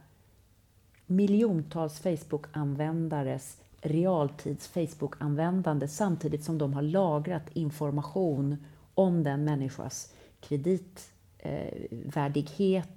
[1.06, 8.58] miljontals Facebook-användares realtids Facebook-användande samtidigt som de har lagrat information
[8.94, 12.94] om den människas kreditvärdighet, eh,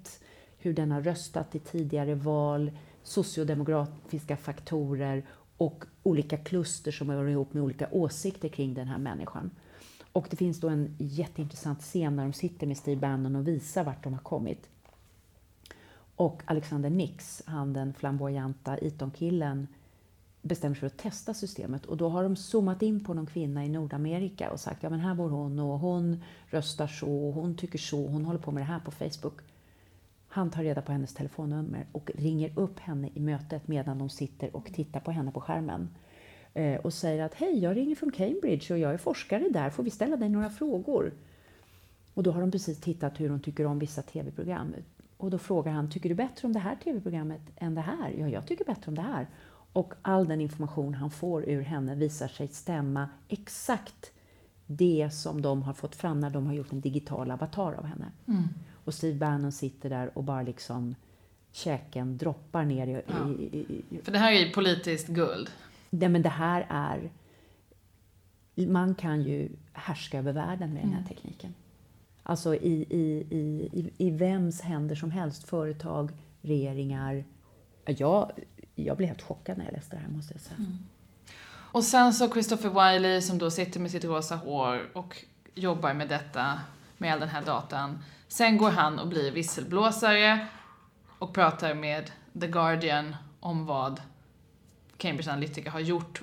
[0.57, 2.71] hur den har röstat i tidigare val,
[3.03, 5.25] sociodemografiska faktorer
[5.57, 9.51] och olika kluster som hör ihop med olika åsikter kring den här människan.
[10.11, 13.83] Och det finns då en jätteintressant scen när de sitter med Steve Bannon och visar
[13.83, 14.69] vart de har kommit.
[16.15, 19.67] Och Alexander Nix, han den flamboyanta Eton-killen,
[20.47, 23.65] bestämmer sig för att testa systemet och då har de zoomat in på någon kvinna
[23.65, 27.55] i Nordamerika och sagt ja men här bor hon och hon röstar så och hon
[27.55, 29.41] tycker så, och hon håller på med det här på Facebook.
[30.27, 34.55] Han tar reda på hennes telefonnummer och ringer upp henne i mötet medan de sitter
[34.55, 35.89] och tittar på henne på skärmen
[36.53, 39.83] eh, och säger att hej, jag ringer från Cambridge och jag är forskare där, får
[39.83, 41.13] vi ställa dig några frågor?
[42.13, 44.73] Och då har de precis tittat hur hon tycker om vissa tv-program.
[45.17, 48.15] Och då frågar han, tycker du bättre om det här tv-programmet än det här?
[48.17, 49.27] Ja, jag tycker bättre om det här.
[49.77, 54.11] Och all den information han får ur henne visar sig stämma exakt
[54.65, 58.11] det som de har fått fram när de har gjort en digital avatar av henne.
[58.27, 58.43] Mm.
[58.85, 60.95] Och Steve Bannon sitter där och bara liksom
[61.51, 63.29] käken droppar ner i, ja.
[63.29, 65.49] i, i, För det här är ju politiskt guld.
[65.89, 67.11] Nej, men det här är...
[68.67, 70.89] Man kan ju härska över världen med mm.
[70.89, 71.07] den här mm.
[71.07, 71.53] tekniken.
[72.23, 75.43] Alltså i, i, i, i, vems händer som helst.
[75.43, 76.11] Företag,
[76.41, 77.23] regeringar.
[77.85, 78.31] Jag,
[78.83, 80.57] jag blev helt chockad när jag läste det här måste jag säga.
[80.57, 80.77] Mm.
[81.71, 85.23] Och sen så Christopher Wiley som då sitter med sitt rosa hår och
[85.55, 86.59] jobbar med detta,
[86.97, 88.03] med all den här datan.
[88.27, 90.47] Sen går han och blir visselblåsare
[91.19, 92.11] och pratar med
[92.41, 94.01] The Guardian om vad
[94.97, 96.21] Cambridge Analytica har gjort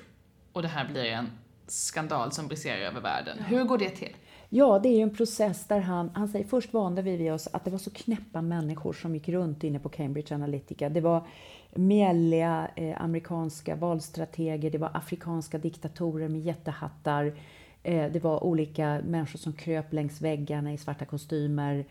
[0.51, 1.31] och det här blir en
[1.67, 3.43] skandal som briserar över världen.
[3.43, 4.15] Hur går det till?
[4.49, 7.65] Ja, det är ju en process där han, han säger först vande vi oss att
[7.65, 10.89] det var så knäppa människor som gick runt inne på Cambridge Analytica.
[10.89, 11.27] Det var
[11.75, 17.37] mjälliga eh, amerikanska valstrateger, det var afrikanska diktatorer med jättehattar,
[17.83, 21.85] eh, det var olika människor som kröp längs väggarna i svarta kostymer.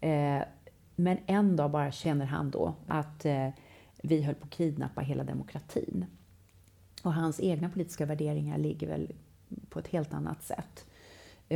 [0.00, 0.42] Eh,
[0.96, 3.48] men en dag bara känner han då att eh,
[4.02, 6.04] vi höll på att kidnappa hela demokratin.
[7.02, 9.12] Och hans egna politiska värderingar ligger väl
[9.68, 10.86] på ett helt annat sätt.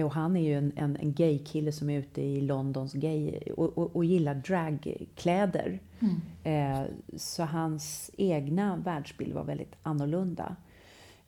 [0.03, 3.79] Och han är ju en, en, en gay-kille som är ute i Londons gay och,
[3.79, 5.81] och, och gillar dragkläder.
[6.01, 6.21] Mm.
[6.45, 10.57] Eh, så hans egna världsbild var väldigt annorlunda.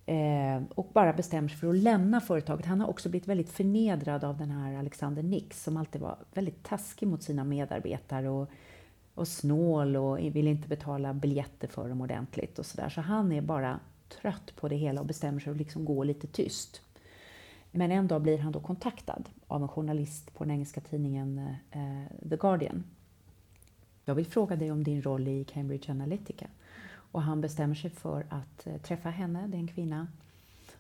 [0.07, 2.67] Eh, och bara bestämmer sig för att lämna företaget.
[2.67, 6.63] Han har också blivit väldigt förnedrad av den här Alexander Nix som alltid var väldigt
[6.63, 8.51] taskig mot sina medarbetare och,
[9.15, 12.89] och snål och vill inte betala biljetter för dem ordentligt och sådär.
[12.89, 13.81] Så han är bara
[14.21, 16.83] trött på det hela och bestämmer sig för att liksom gå lite tyst.
[17.77, 22.29] Men en dag blir han då kontaktad av en journalist på den engelska tidningen eh,
[22.29, 22.85] The Guardian.
[24.05, 26.47] Jag vill fråga dig om din roll i Cambridge Analytica.
[27.13, 30.07] Och han bestämmer sig för att eh, träffa henne, det är en kvinna.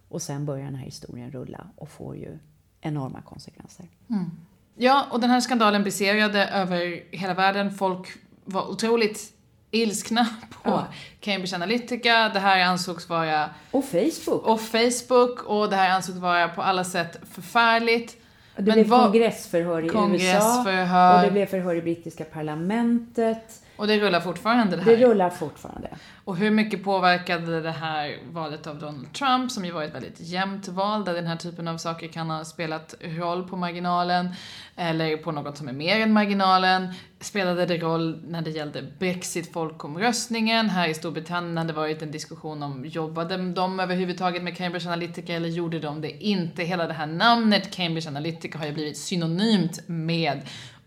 [0.09, 2.39] Och sen börjar den här historien rulla och får ju
[2.81, 3.89] enorma konsekvenser.
[4.11, 4.31] Mm.
[4.75, 7.71] Ja, och den här skandalen briserade över hela världen.
[7.71, 8.09] Folk
[8.45, 9.36] var otroligt
[9.77, 10.87] ilskna på ja.
[11.21, 12.31] Cambridge Analytica.
[12.35, 13.51] Det här ansågs vara...
[13.71, 14.47] Och Facebook.
[14.47, 15.43] Och Facebook.
[15.43, 18.17] Och det här ansågs vara på alla sätt förfärligt.
[18.57, 20.83] Det Men blev kongressförhör i kongressförhör.
[20.83, 21.17] USA.
[21.17, 23.63] Och det blev förhör i brittiska parlamentet.
[23.77, 24.97] Och det rullar fortfarande det här?
[24.97, 25.89] Det rullar fortfarande.
[26.25, 30.21] Och hur mycket påverkade det här valet av Donald Trump, som ju var ett väldigt
[30.21, 34.29] jämnt val, där den här typen av saker kan ha spelat roll på marginalen,
[34.77, 36.89] eller på något som är mer än marginalen?
[37.21, 40.71] Spelade det roll när det gällde Brexit, folkomröstningen?
[40.71, 45.33] Här i Storbritannien hade det varit en diskussion om, jobbade de överhuvudtaget med Cambridge Analytica
[45.33, 46.63] eller gjorde de det inte?
[46.63, 50.41] Hela det här namnet Cambridge Analytica har ju blivit synonymt med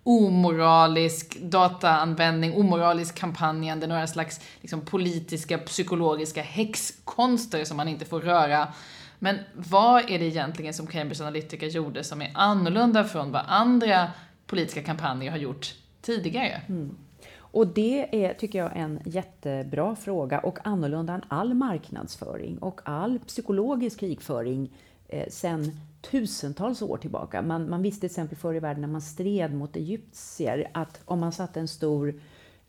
[0.04, 8.68] omoralisk dataanvändning, omoralisk kampanjande, några slags liksom, politiska, psykologiska häxkonster som man inte får röra.
[9.20, 14.12] Men vad är det egentligen som Cambridge Analytica gjorde som är annorlunda från vad andra
[14.48, 16.62] politiska kampanjer har gjort tidigare?
[16.70, 16.96] Mm.
[17.52, 23.20] Och det är, tycker jag, en jättebra fråga och annorlunda än all marknadsföring och all
[23.20, 24.72] psykologisk krigföring
[25.08, 27.42] eh, sen tusentals år tillbaka.
[27.42, 31.20] Man, man visste till exempel förr i världen när man stred mot egyptier att om
[31.20, 32.22] man satte en stor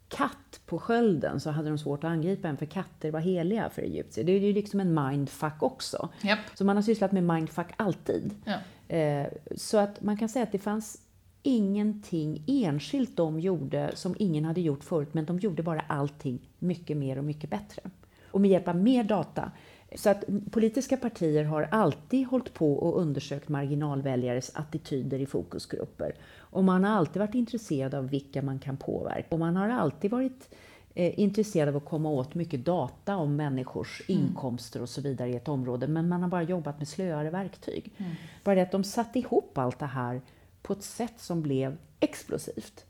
[0.09, 3.83] katt på skölden så hade de svårt att angripa en för katter var heliga för
[3.83, 4.25] egyptier.
[4.25, 6.09] Det är ju liksom en mindfuck också.
[6.25, 6.39] Yep.
[6.55, 8.35] Så man har sysslat med mindfuck alltid.
[8.45, 8.97] Ja.
[8.97, 10.99] Eh, så att man kan säga att det fanns
[11.43, 16.97] ingenting enskilt de gjorde som ingen hade gjort förut, men de gjorde bara allting mycket
[16.97, 17.83] mer och mycket bättre.
[18.31, 19.53] Och med hjälp av mer data
[19.95, 26.15] så att politiska partier har alltid hållit på och undersökt marginalväljares attityder i fokusgrupper.
[26.39, 29.27] Och man har alltid varit intresserad av vilka man kan påverka.
[29.29, 30.55] Och man har alltid varit
[30.95, 34.23] eh, intresserad av att komma åt mycket data om människors mm.
[34.23, 35.89] inkomster och så vidare i ett område.
[35.89, 37.93] Men man har bara jobbat med slöare verktyg.
[37.97, 38.13] Mm.
[38.45, 40.21] Bara det att de satte ihop allt det här
[40.63, 42.85] på ett sätt som blev explosivt.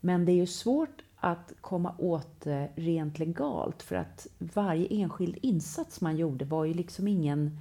[0.00, 5.38] Men det är ju svårt att komma åt det rent legalt för att varje enskild
[5.42, 7.58] insats man gjorde var ju liksom ingen...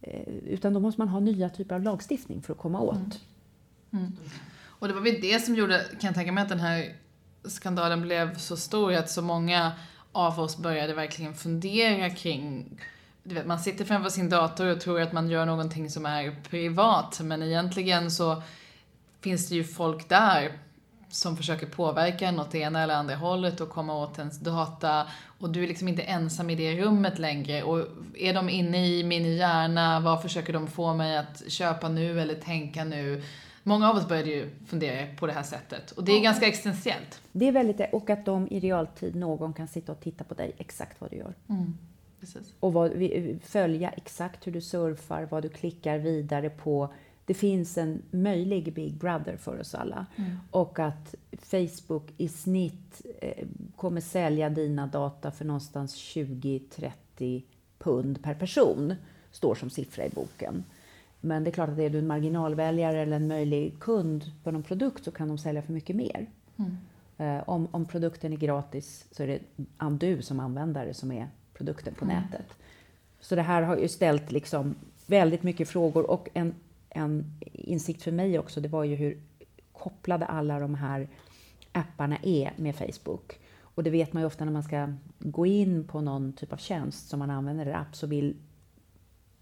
[0.00, 2.96] Eh, utan då måste man ha nya typer av lagstiftning för att komma åt.
[2.96, 4.04] Mm.
[4.04, 4.12] Mm.
[4.64, 6.96] Och det var väl det som gjorde, kan jag tänka mig, att den här
[7.44, 9.72] skandalen blev så stor, att så många
[10.12, 12.78] av oss började verkligen fundera kring
[13.22, 16.36] du vet, man sitter framför sin dator och tror att man gör någonting som är
[16.50, 18.42] privat, men egentligen så
[19.20, 20.58] finns det ju folk där
[21.12, 25.06] som försöker påverka en åt det ena eller andra hållet och komma åt ens data
[25.38, 29.04] och du är liksom inte ensam i det rummet längre och är de inne i
[29.04, 33.22] min hjärna, vad försöker de få mig att köpa nu eller tänka nu?
[33.62, 37.20] Många av oss började ju fundera på det här sättet och det är ganska existentiellt.
[37.32, 40.54] Det är väldigt, och att de i realtid, någon kan sitta och titta på dig
[40.58, 41.34] exakt vad du gör.
[41.48, 41.78] Mm.
[42.60, 42.92] Och vad,
[43.42, 46.92] följa exakt hur du surfar, vad du klickar vidare på
[47.32, 50.06] det finns en möjlig Big Brother för oss alla.
[50.16, 50.30] Mm.
[50.50, 57.42] Och att Facebook i snitt eh, kommer sälja dina data för någonstans 20-30
[57.78, 58.94] pund per person,
[59.30, 60.64] står som siffra i boken.
[61.20, 64.62] Men det är klart att är du en marginalväljare eller en möjlig kund på någon
[64.62, 66.26] produkt så kan de sälja för mycket mer.
[66.56, 66.76] Mm.
[67.18, 69.40] Eh, om, om produkten är gratis så är det
[69.98, 72.16] du som användare som är produkten på mm.
[72.16, 72.46] nätet.
[73.20, 74.74] Så det här har ju ställt liksom
[75.06, 76.54] väldigt mycket frågor och en
[76.94, 79.22] en insikt för mig också, det var ju hur
[79.72, 81.08] kopplade alla de här
[81.72, 83.38] apparna är med Facebook.
[83.60, 86.56] Och det vet man ju ofta när man ska gå in på någon typ av
[86.56, 88.36] tjänst som man använder, eller app, så vill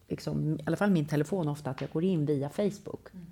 [0.08, 3.08] liksom, i alla fall min telefon ofta att jag går in via Facebook.
[3.12, 3.26] Mm.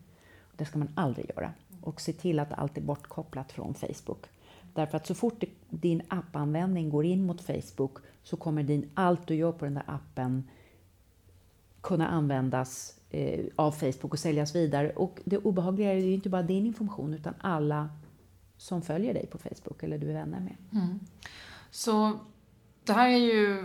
[0.57, 1.53] Det ska man aldrig göra.
[1.81, 4.27] Och se till att allt är bortkopplat från Facebook.
[4.75, 9.35] Därför att så fort din appanvändning går in mot Facebook så kommer din, allt du
[9.35, 10.49] gör på den där appen
[11.81, 14.91] kunna användas eh, av Facebook och säljas vidare.
[14.91, 17.89] Och det obehagliga är ju inte bara din information utan alla
[18.57, 20.57] som följer dig på Facebook eller du är vänner med.
[20.73, 21.01] Mm.
[21.71, 22.19] Så
[22.85, 23.65] det här är ju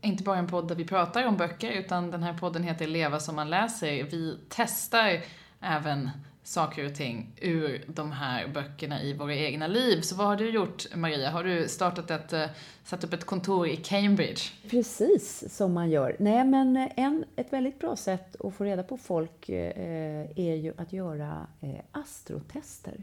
[0.00, 3.20] inte bara en podd där vi pratar om böcker utan den här podden heter Leva
[3.20, 4.04] som man läser.
[4.04, 5.20] Vi testar
[5.60, 6.10] även
[6.44, 10.00] saker och ting ur de här böckerna i våra egna liv.
[10.00, 11.30] Så vad har du gjort, Maria?
[11.30, 12.46] Har du startat ett, eh,
[12.84, 14.40] satt upp ett kontor i Cambridge?
[14.70, 16.16] Precis som man gör.
[16.18, 20.72] Nej, men en, ett väldigt bra sätt att få reda på folk eh, är ju
[20.76, 22.94] att göra eh, astrotester.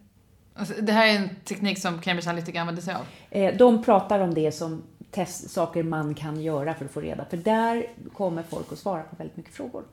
[0.54, 3.06] Alltså, det här är en teknik som Cambridge Analytica använder sig av?
[3.30, 7.26] Eh, de pratar om det som test, saker man kan göra för att få reda
[7.26, 9.84] För där kommer folk att svara på väldigt mycket frågor.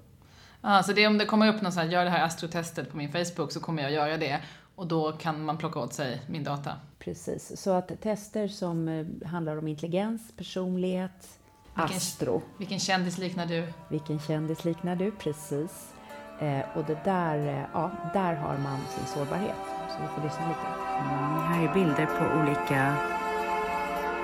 [0.68, 2.96] Ja, så det, om det kommer upp någon sån här, gör det här astrotestet på
[2.96, 4.40] min Facebook så kommer jag göra det
[4.74, 6.72] och då kan man plocka åt sig min data.
[6.98, 11.28] Precis, så att tester som eh, handlar om intelligens, personlighet,
[11.74, 12.42] vilken, astro.
[12.58, 13.72] Vilken kändis liknar du?
[13.88, 15.92] Vilken kändis liknar du, precis.
[16.40, 19.56] Eh, och det där, eh, ja, där har man sin sårbarhet.
[19.88, 20.60] Så vi får lyssna lite.
[20.90, 22.96] Mm, här är bilder på olika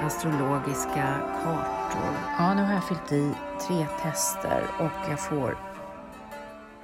[0.07, 2.15] astrologiska kartor.
[2.39, 3.33] Ja, nu har jag fyllt i
[3.69, 5.74] tre tester och jag får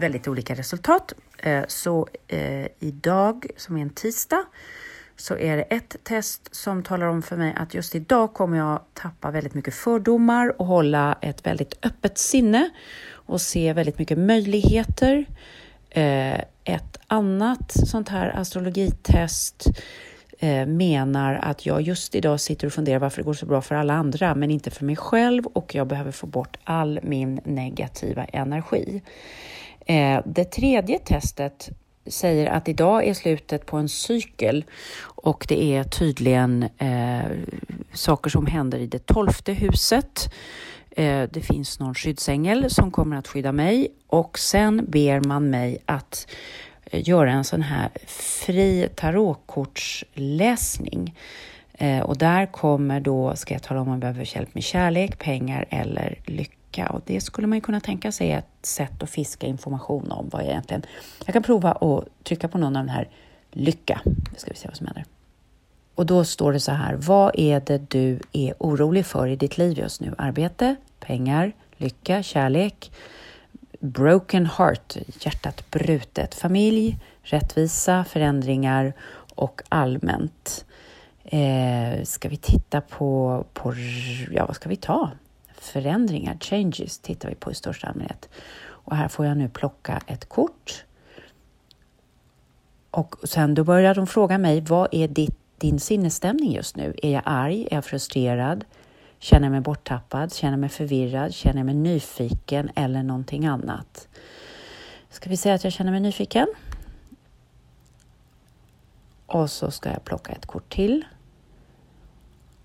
[0.00, 1.12] väldigt olika resultat.
[1.38, 4.44] Eh, så eh, idag, som är en tisdag,
[5.16, 8.80] så är det ett test som talar om för mig att just idag kommer jag
[8.94, 12.70] tappa väldigt mycket fördomar och hålla ett väldigt öppet sinne
[13.10, 15.24] och se väldigt mycket möjligheter.
[15.90, 19.66] Eh, ett annat sånt här astrologitest
[20.66, 23.94] menar att jag just idag sitter och funderar varför det går så bra för alla
[23.94, 29.02] andra men inte för mig själv och jag behöver få bort all min negativa energi.
[29.90, 31.70] Eh, det tredje testet
[32.06, 34.64] säger att idag är slutet på en cykel
[35.02, 37.24] och det är tydligen eh,
[37.92, 40.34] saker som händer i det tolfte huset.
[40.90, 45.78] Eh, det finns någon skyddsängel som kommer att skydda mig och sen ber man mig
[45.86, 46.26] att
[46.84, 51.14] eh, göra en sån här fri tarotkortsläsning.
[51.72, 55.18] Eh, och där kommer då, ska jag tala om om jag behöver hjälp med kärlek,
[55.18, 59.10] pengar eller lycka vecka och det skulle man ju kunna tänka sig ett sätt att
[59.10, 60.82] fiska information om vad jag egentligen...
[61.26, 63.08] Jag kan prova att trycka på någon av den här
[63.52, 64.00] lycka.
[64.04, 65.04] Nu ska vi se vad som händer.
[65.94, 69.58] Och då står det så här, vad är det du är orolig för i ditt
[69.58, 70.14] liv just nu?
[70.18, 72.92] Arbete, pengar, lycka, kärlek,
[73.80, 78.92] broken heart, hjärtat brutet, familj, rättvisa, förändringar
[79.34, 80.64] och allmänt.
[81.24, 83.74] Eh, ska vi titta på, på,
[84.30, 85.10] ja vad ska vi ta?
[85.60, 88.28] Förändringar, changes, tittar vi på i största allmänhet.
[88.62, 90.84] Och här får jag nu plocka ett kort.
[92.90, 96.94] Och sen då börjar de fråga mig, vad är ditt, din sinnesstämning just nu?
[97.02, 97.68] Är jag arg?
[97.70, 98.64] Är jag frustrerad?
[99.18, 100.34] Känner jag mig borttappad?
[100.34, 101.34] Känner jag mig förvirrad?
[101.34, 104.08] Känner jag mig nyfiken eller någonting annat?
[105.10, 106.46] Ska vi säga att jag känner mig nyfiken?
[109.26, 111.04] Och så ska jag plocka ett kort till.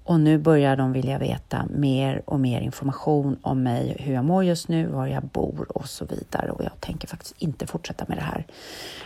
[0.05, 4.43] Och nu börjar de vilja veta mer och mer information om mig, hur jag mår
[4.43, 6.51] just nu, var jag bor och så vidare.
[6.51, 8.45] Och jag tänker faktiskt inte fortsätta med det här.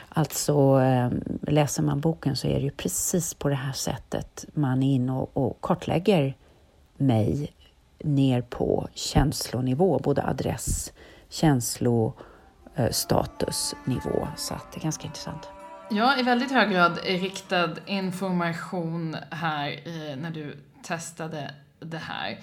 [0.09, 4.83] Alltså, ehm, läser man boken så är det ju precis på det här sättet man
[4.83, 6.33] är inne och, och kartlägger
[6.97, 7.53] mig
[8.03, 10.93] ner på känslonivå, både adress,
[11.29, 12.13] känslo,
[12.75, 14.27] eh, statusnivå.
[14.37, 15.47] Så att det är ganska intressant.
[15.91, 19.79] Ja, i väldigt hög grad riktad information här
[20.15, 22.39] när du testade det här.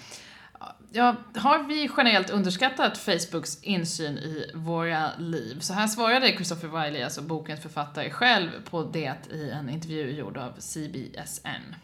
[0.93, 5.61] Ja, har vi generellt underskattat Facebooks insyn i våra liv?
[5.61, 10.37] Så här svarade Christopher Wiley, alltså bokens författare, själv på det i en intervju gjord
[10.37, 11.75] av CBSN.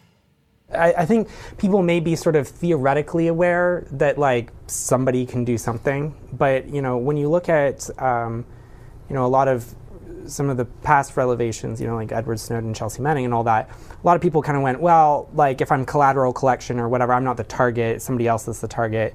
[0.75, 1.29] I, I, think
[1.59, 6.81] people may be sort of theoretically aware that like somebody can do something, but you
[6.81, 8.45] know when you look at um,
[9.09, 9.75] you know a lot of
[10.27, 13.69] some of the past revelations, you know, like Edward Snowden, Chelsea Manning, and all that,
[13.71, 17.13] a lot of people kind of went, well, like if I'm collateral collection or whatever,
[17.13, 19.15] I'm not the target, somebody else is the target.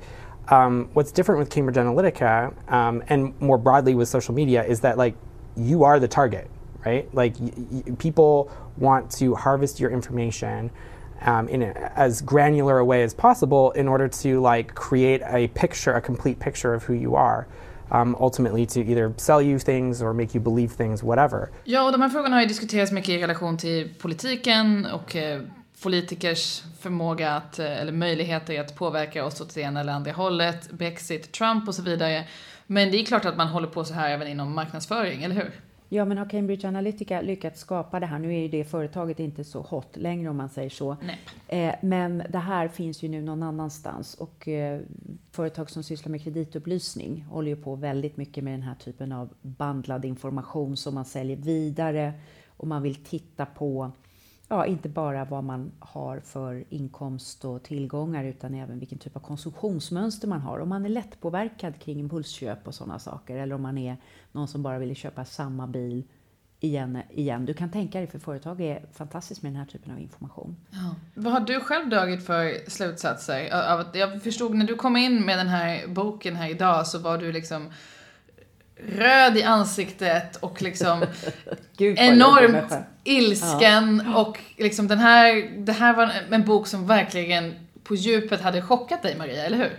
[0.50, 4.98] Um, what's different with Cambridge Analytica um, and more broadly with social media is that
[4.98, 5.16] like
[5.58, 6.50] you are the target,
[6.86, 7.14] right?
[7.14, 10.72] Like y- y- people want to harvest your information.
[11.20, 15.48] Um, in a, as granular a way as possible in order to like create a
[15.48, 17.48] picture, a complete picture of who you are.
[17.92, 21.50] Um, ultimately to either sell you things or make you believe things, whatever.
[21.64, 25.42] Ja, och de här frågorna har ju diskuterats mycket i relation till politiken och eh,
[25.84, 30.72] politikers förmåga att, eh, eller möjligheter att påverka oss åt det ena eller andra hållet,
[30.72, 32.28] Brexit, Trump och så vidare.
[32.68, 35.52] Men det är klart att man håller på så här även inom marknadsföring, eller hur?
[35.90, 38.20] Ja, men har Cambridge Analytica lyckats skapa det här?
[38.20, 40.98] Nu är ju det företaget inte så hot längre om man säger så.
[41.48, 44.82] Eh, men det här finns ju nu någon annanstans och eh,
[45.32, 49.30] företag som sysslar med kreditupplysning håller ju på väldigt mycket med den här typen av
[49.42, 52.14] bandlad information som man säljer vidare
[52.48, 53.92] och man vill titta på
[54.48, 59.20] ja, inte bara vad man har för inkomst och tillgångar utan även vilken typ av
[59.20, 60.60] konsumtionsmönster man har.
[60.60, 63.98] Om man är lättpåverkad kring impulsköp och sådana saker eller om man är
[64.32, 66.04] någon som bara vill köpa samma bil
[66.60, 67.46] igen, igen.
[67.46, 70.56] Du kan tänka dig, för företag är fantastiskt med den här typen av information.
[70.72, 70.96] Ja.
[71.16, 73.40] Vad har du själv dragit för slutsatser?
[73.94, 77.32] Jag förstod när du kom in med den här boken här idag så var du
[77.32, 77.70] liksom
[78.86, 81.06] röd i ansiktet och liksom
[81.78, 82.74] Gud, enormt
[83.04, 84.22] ilsken ja.
[84.22, 87.54] och liksom den här, det här var en bok som verkligen
[87.84, 89.72] på djupet hade chockat dig Maria, eller hur?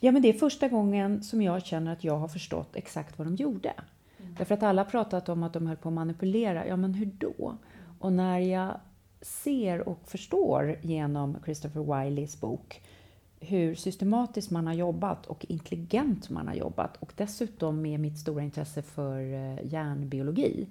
[0.00, 3.26] Ja, men det är första gången som jag känner att jag har förstått exakt vad
[3.26, 3.72] de gjorde.
[4.18, 4.34] Mm.
[4.38, 6.66] Därför att alla har pratat om att de höll på att manipulera.
[6.66, 7.58] Ja, men hur då?
[7.98, 8.80] Och när jag
[9.20, 12.82] ser och förstår genom Christopher Wileys bok
[13.40, 18.42] hur systematiskt man har jobbat och intelligent man har jobbat och dessutom med mitt stora
[18.42, 20.66] intresse för eh, hjärnbiologi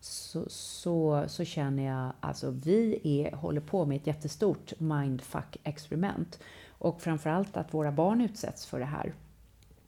[0.00, 7.00] så, så, så känner jag alltså vi är, håller på med ett jättestort mindfuck-experiment och
[7.00, 9.14] framförallt att våra barn utsätts för det här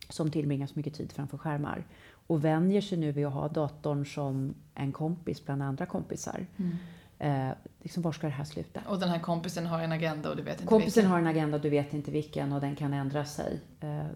[0.08, 1.86] som tillbringar så mycket tid framför skärmar
[2.26, 6.46] och vänjer sig nu vid att ha datorn som en kompis bland andra kompisar.
[6.56, 6.76] Mm.
[7.20, 7.50] Eh,
[7.82, 8.80] liksom, var ska det här sluta?
[8.86, 11.10] Och den här kompisen har en agenda och du vet inte Kompisen vilken.
[11.10, 13.60] har en agenda och du vet inte vilken och den kan ändra sig.
[13.80, 14.06] Eh,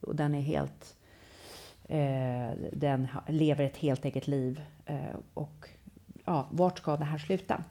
[0.00, 0.96] och den är helt...
[1.88, 4.60] Eh, den lever ett helt eget liv.
[4.86, 4.96] Eh,
[5.34, 5.68] och
[6.24, 7.64] ja, vart ska det här sluta?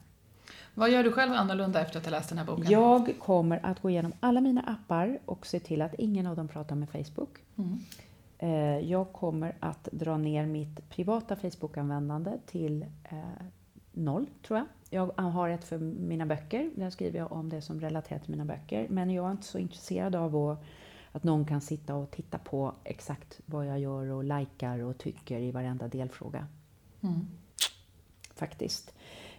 [0.74, 2.72] Vad gör du själv annorlunda efter att ha läst den här boken?
[2.72, 6.48] Jag kommer att gå igenom alla mina appar och se till att ingen av dem
[6.48, 7.30] pratar med Facebook.
[7.58, 7.80] Mm.
[8.38, 13.18] Eh, jag kommer att dra ner mitt privata Facebook-användande till eh,
[13.96, 14.68] noll, tror jag.
[14.90, 16.72] Jag har ett för mina böcker.
[16.76, 18.88] Där skriver jag om det som relaterar till mina böcker.
[18.90, 20.58] Men jag är inte så intresserad av
[21.12, 25.40] att, någon kan sitta och titta på exakt vad jag gör och likar och tycker
[25.40, 26.48] i varenda delfråga.
[27.02, 27.28] Mm.
[28.36, 28.94] Faktiskt.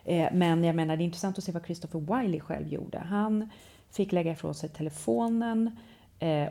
[0.05, 2.99] Eh, men jag menar, det är intressant att se vad Christopher Wiley själv gjorde.
[2.99, 3.51] Han
[3.91, 5.77] fick lägga ifrån sig telefonen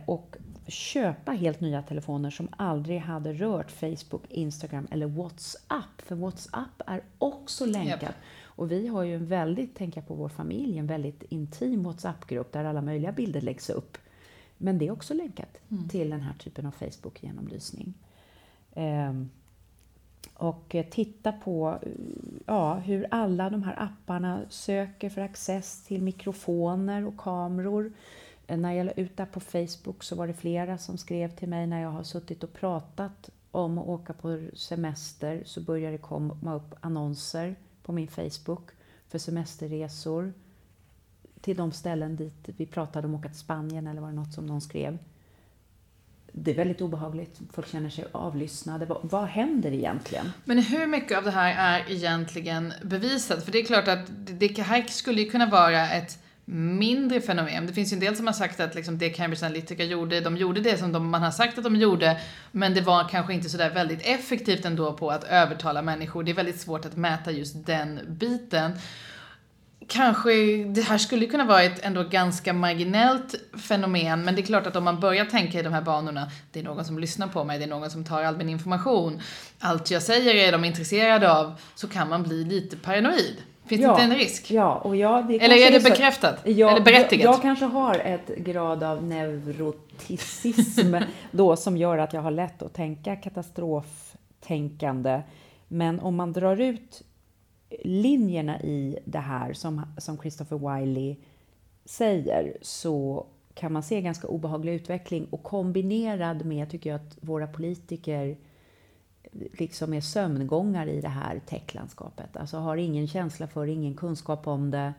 [0.06, 0.36] och
[0.68, 6.02] köpa helt nya telefoner som aldrig hade rört Facebook, Instagram eller WhatsApp.
[6.02, 8.02] För WhatsApp är också länkat.
[8.04, 8.16] Yep.
[8.44, 12.66] Och vi har ju en väldigt, tänka på vår familj, en väldigt intim WhatsApp-grupp där
[12.66, 13.98] alla möjliga bilder läggs upp.
[14.58, 15.90] Men det är också länkat mm.
[15.90, 17.94] till den här typen av Facebook-genomlysning.
[18.76, 19.30] Um,
[20.34, 21.80] och titta på
[22.46, 27.94] ja, hur alla de här apparna söker för access till mikrofoner och kameror.
[28.48, 31.68] När jag la ut det på Facebook så var det flera som skrev till mig
[31.68, 36.56] när jag har suttit och pratat om att åka på semester så börjar det komma
[36.56, 38.70] upp annonser på min Facebook
[39.08, 40.34] för semesterresor
[41.42, 44.34] till de ställen dit vi pratade om att åka till Spanien eller var det något
[44.34, 44.98] som någon skrev.
[46.32, 47.40] Det är väldigt obehagligt.
[47.52, 48.86] Folk känner sig avlyssnade.
[48.86, 50.32] Vad, vad händer egentligen?
[50.46, 53.44] Men hur mycket av det här är egentligen bevisat?
[53.44, 54.08] För det är klart att
[54.40, 57.68] det här skulle ju kunna vara ett mindre fenomen.
[57.68, 60.38] Det finns ju en del som har sagt att liksom det Cambridge Analytica gjorde, de
[60.38, 62.22] gjorde det som de, man har sagt att de gjorde,
[62.52, 66.24] men det var kanske inte sådär väldigt effektivt ändå på att övertala människor.
[66.24, 68.72] Det är väldigt svårt att mäta just den biten.
[69.88, 70.32] kanske,
[70.64, 74.76] det här skulle kunna vara ett ändå ganska marginellt fenomen, men det är klart att
[74.76, 77.58] om man börjar tänka i de här banorna, det är någon som lyssnar på mig,
[77.58, 79.22] det är någon som tar all min information,
[79.60, 83.36] allt jag säger är de intresserade av, så kan man bli lite paranoid.
[83.66, 84.52] Finns ja, det inte en risk?
[84.52, 86.42] Ja, och ja, det Eller är det bekräftat?
[86.46, 87.24] Ja, Eller berättigat?
[87.24, 90.96] Jag, jag kanske har ett grad av neuroticism
[91.32, 95.22] då som gör att jag har lätt att tänka katastroftänkande.
[95.68, 97.02] Men om man drar ut
[97.84, 101.16] linjerna i det här som, som Christopher Wiley
[101.86, 107.48] säger så kan man se ganska obehaglig utveckling och kombinerad med, tycker jag, att våra
[107.48, 108.38] politiker
[109.54, 112.38] liksom är sömngångare i det här techlandskapet.
[112.38, 114.94] Alltså har ingen känsla för, ingen kunskap om det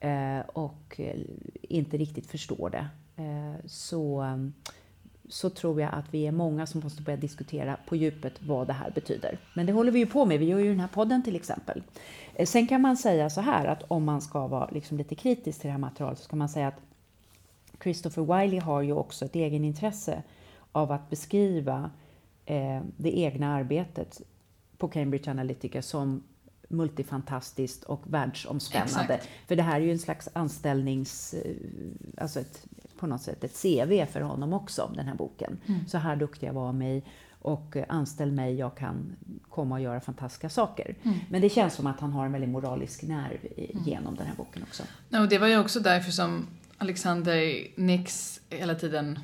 [0.00, 1.20] eh, och eh,
[1.62, 2.88] inte riktigt förstår det.
[3.22, 4.24] Eh, så,
[5.28, 8.72] så tror jag att vi är många som måste börja diskutera på djupet vad det
[8.72, 9.38] här betyder.
[9.54, 10.38] Men det håller vi ju på med.
[10.38, 11.82] Vi gör ju den här podden till exempel.
[12.34, 15.60] Eh, Sen kan man säga så här att om man ska vara liksom lite kritisk
[15.60, 16.80] till det här materialet så kan man säga att
[17.82, 20.22] Christopher Wiley har ju också ett egenintresse
[20.72, 21.90] av att beskriva
[22.46, 24.20] eh, det egna arbetet
[24.78, 26.22] på Cambridge Analytica som
[26.68, 29.14] multifantastiskt och världsomspännande.
[29.14, 29.28] Exakt.
[29.48, 31.34] För det här är ju en slags anställnings...
[31.34, 31.54] eh,
[32.18, 32.66] Alltså ett,
[32.98, 35.58] på något sätt ett CV för honom också, den här boken.
[35.88, 37.04] Så här duktig jag var mig
[37.42, 39.16] och eh, anställ mig, jag kan
[39.48, 40.94] komma och göra fantastiska saker.
[41.30, 44.34] Men det känns som att han har en väldigt moralisk nerv i- genom den här
[44.36, 44.82] boken också.
[45.10, 46.46] Och det var ju också därför som
[46.78, 49.18] Alexander Nix hela tiden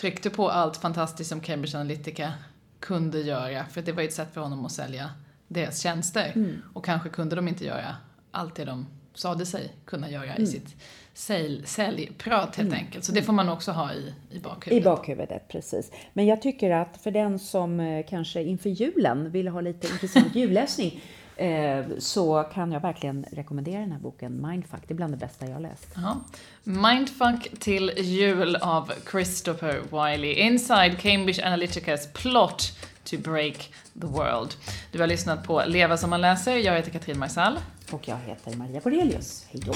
[0.00, 2.32] tryckte på allt fantastiskt som Cambridge Analytica
[2.80, 3.64] kunde göra.
[3.64, 5.10] För det var ju ett sätt för honom att sälja
[5.48, 6.58] deras tjänster.
[6.74, 7.96] Och kanske kunde de inte göra
[8.30, 10.76] allt det de sade sig kunna göra i sitt
[11.14, 13.04] sälj, säljprat helt enkelt.
[13.04, 14.84] Så det får man också ha i, i I bakhuvudet.
[14.84, 15.90] bakhuvudet, precis.
[16.12, 20.34] Men jag tycker att för den som eh, kanske inför julen vill ha lite intressant
[20.36, 21.02] julläsning
[21.38, 24.80] eh, så kan jag verkligen rekommendera den här boken Mindfuck.
[24.86, 25.88] Det är bland det bästa jag har läst.
[25.94, 26.20] Jaha.
[26.64, 30.32] Mindfuck till jul av Christopher Wiley.
[30.32, 32.72] Inside Cambridge Analyticas plot
[33.04, 34.54] to break the world.
[34.92, 36.56] Du har lyssnat på Leva som man läser.
[36.56, 37.58] Jag heter Katrin Marsall.
[37.90, 39.46] Och jag heter Maria Borelius.
[39.50, 39.74] Hej då!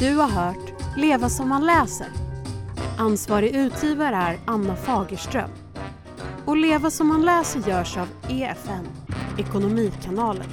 [0.00, 2.06] Du har hört Leva som man läser.
[2.98, 5.50] Ansvarig utgivare är Anna Fagerström.
[6.44, 8.86] Och Leva som man läser görs av EFN,
[9.38, 10.46] Ekonomikanalen.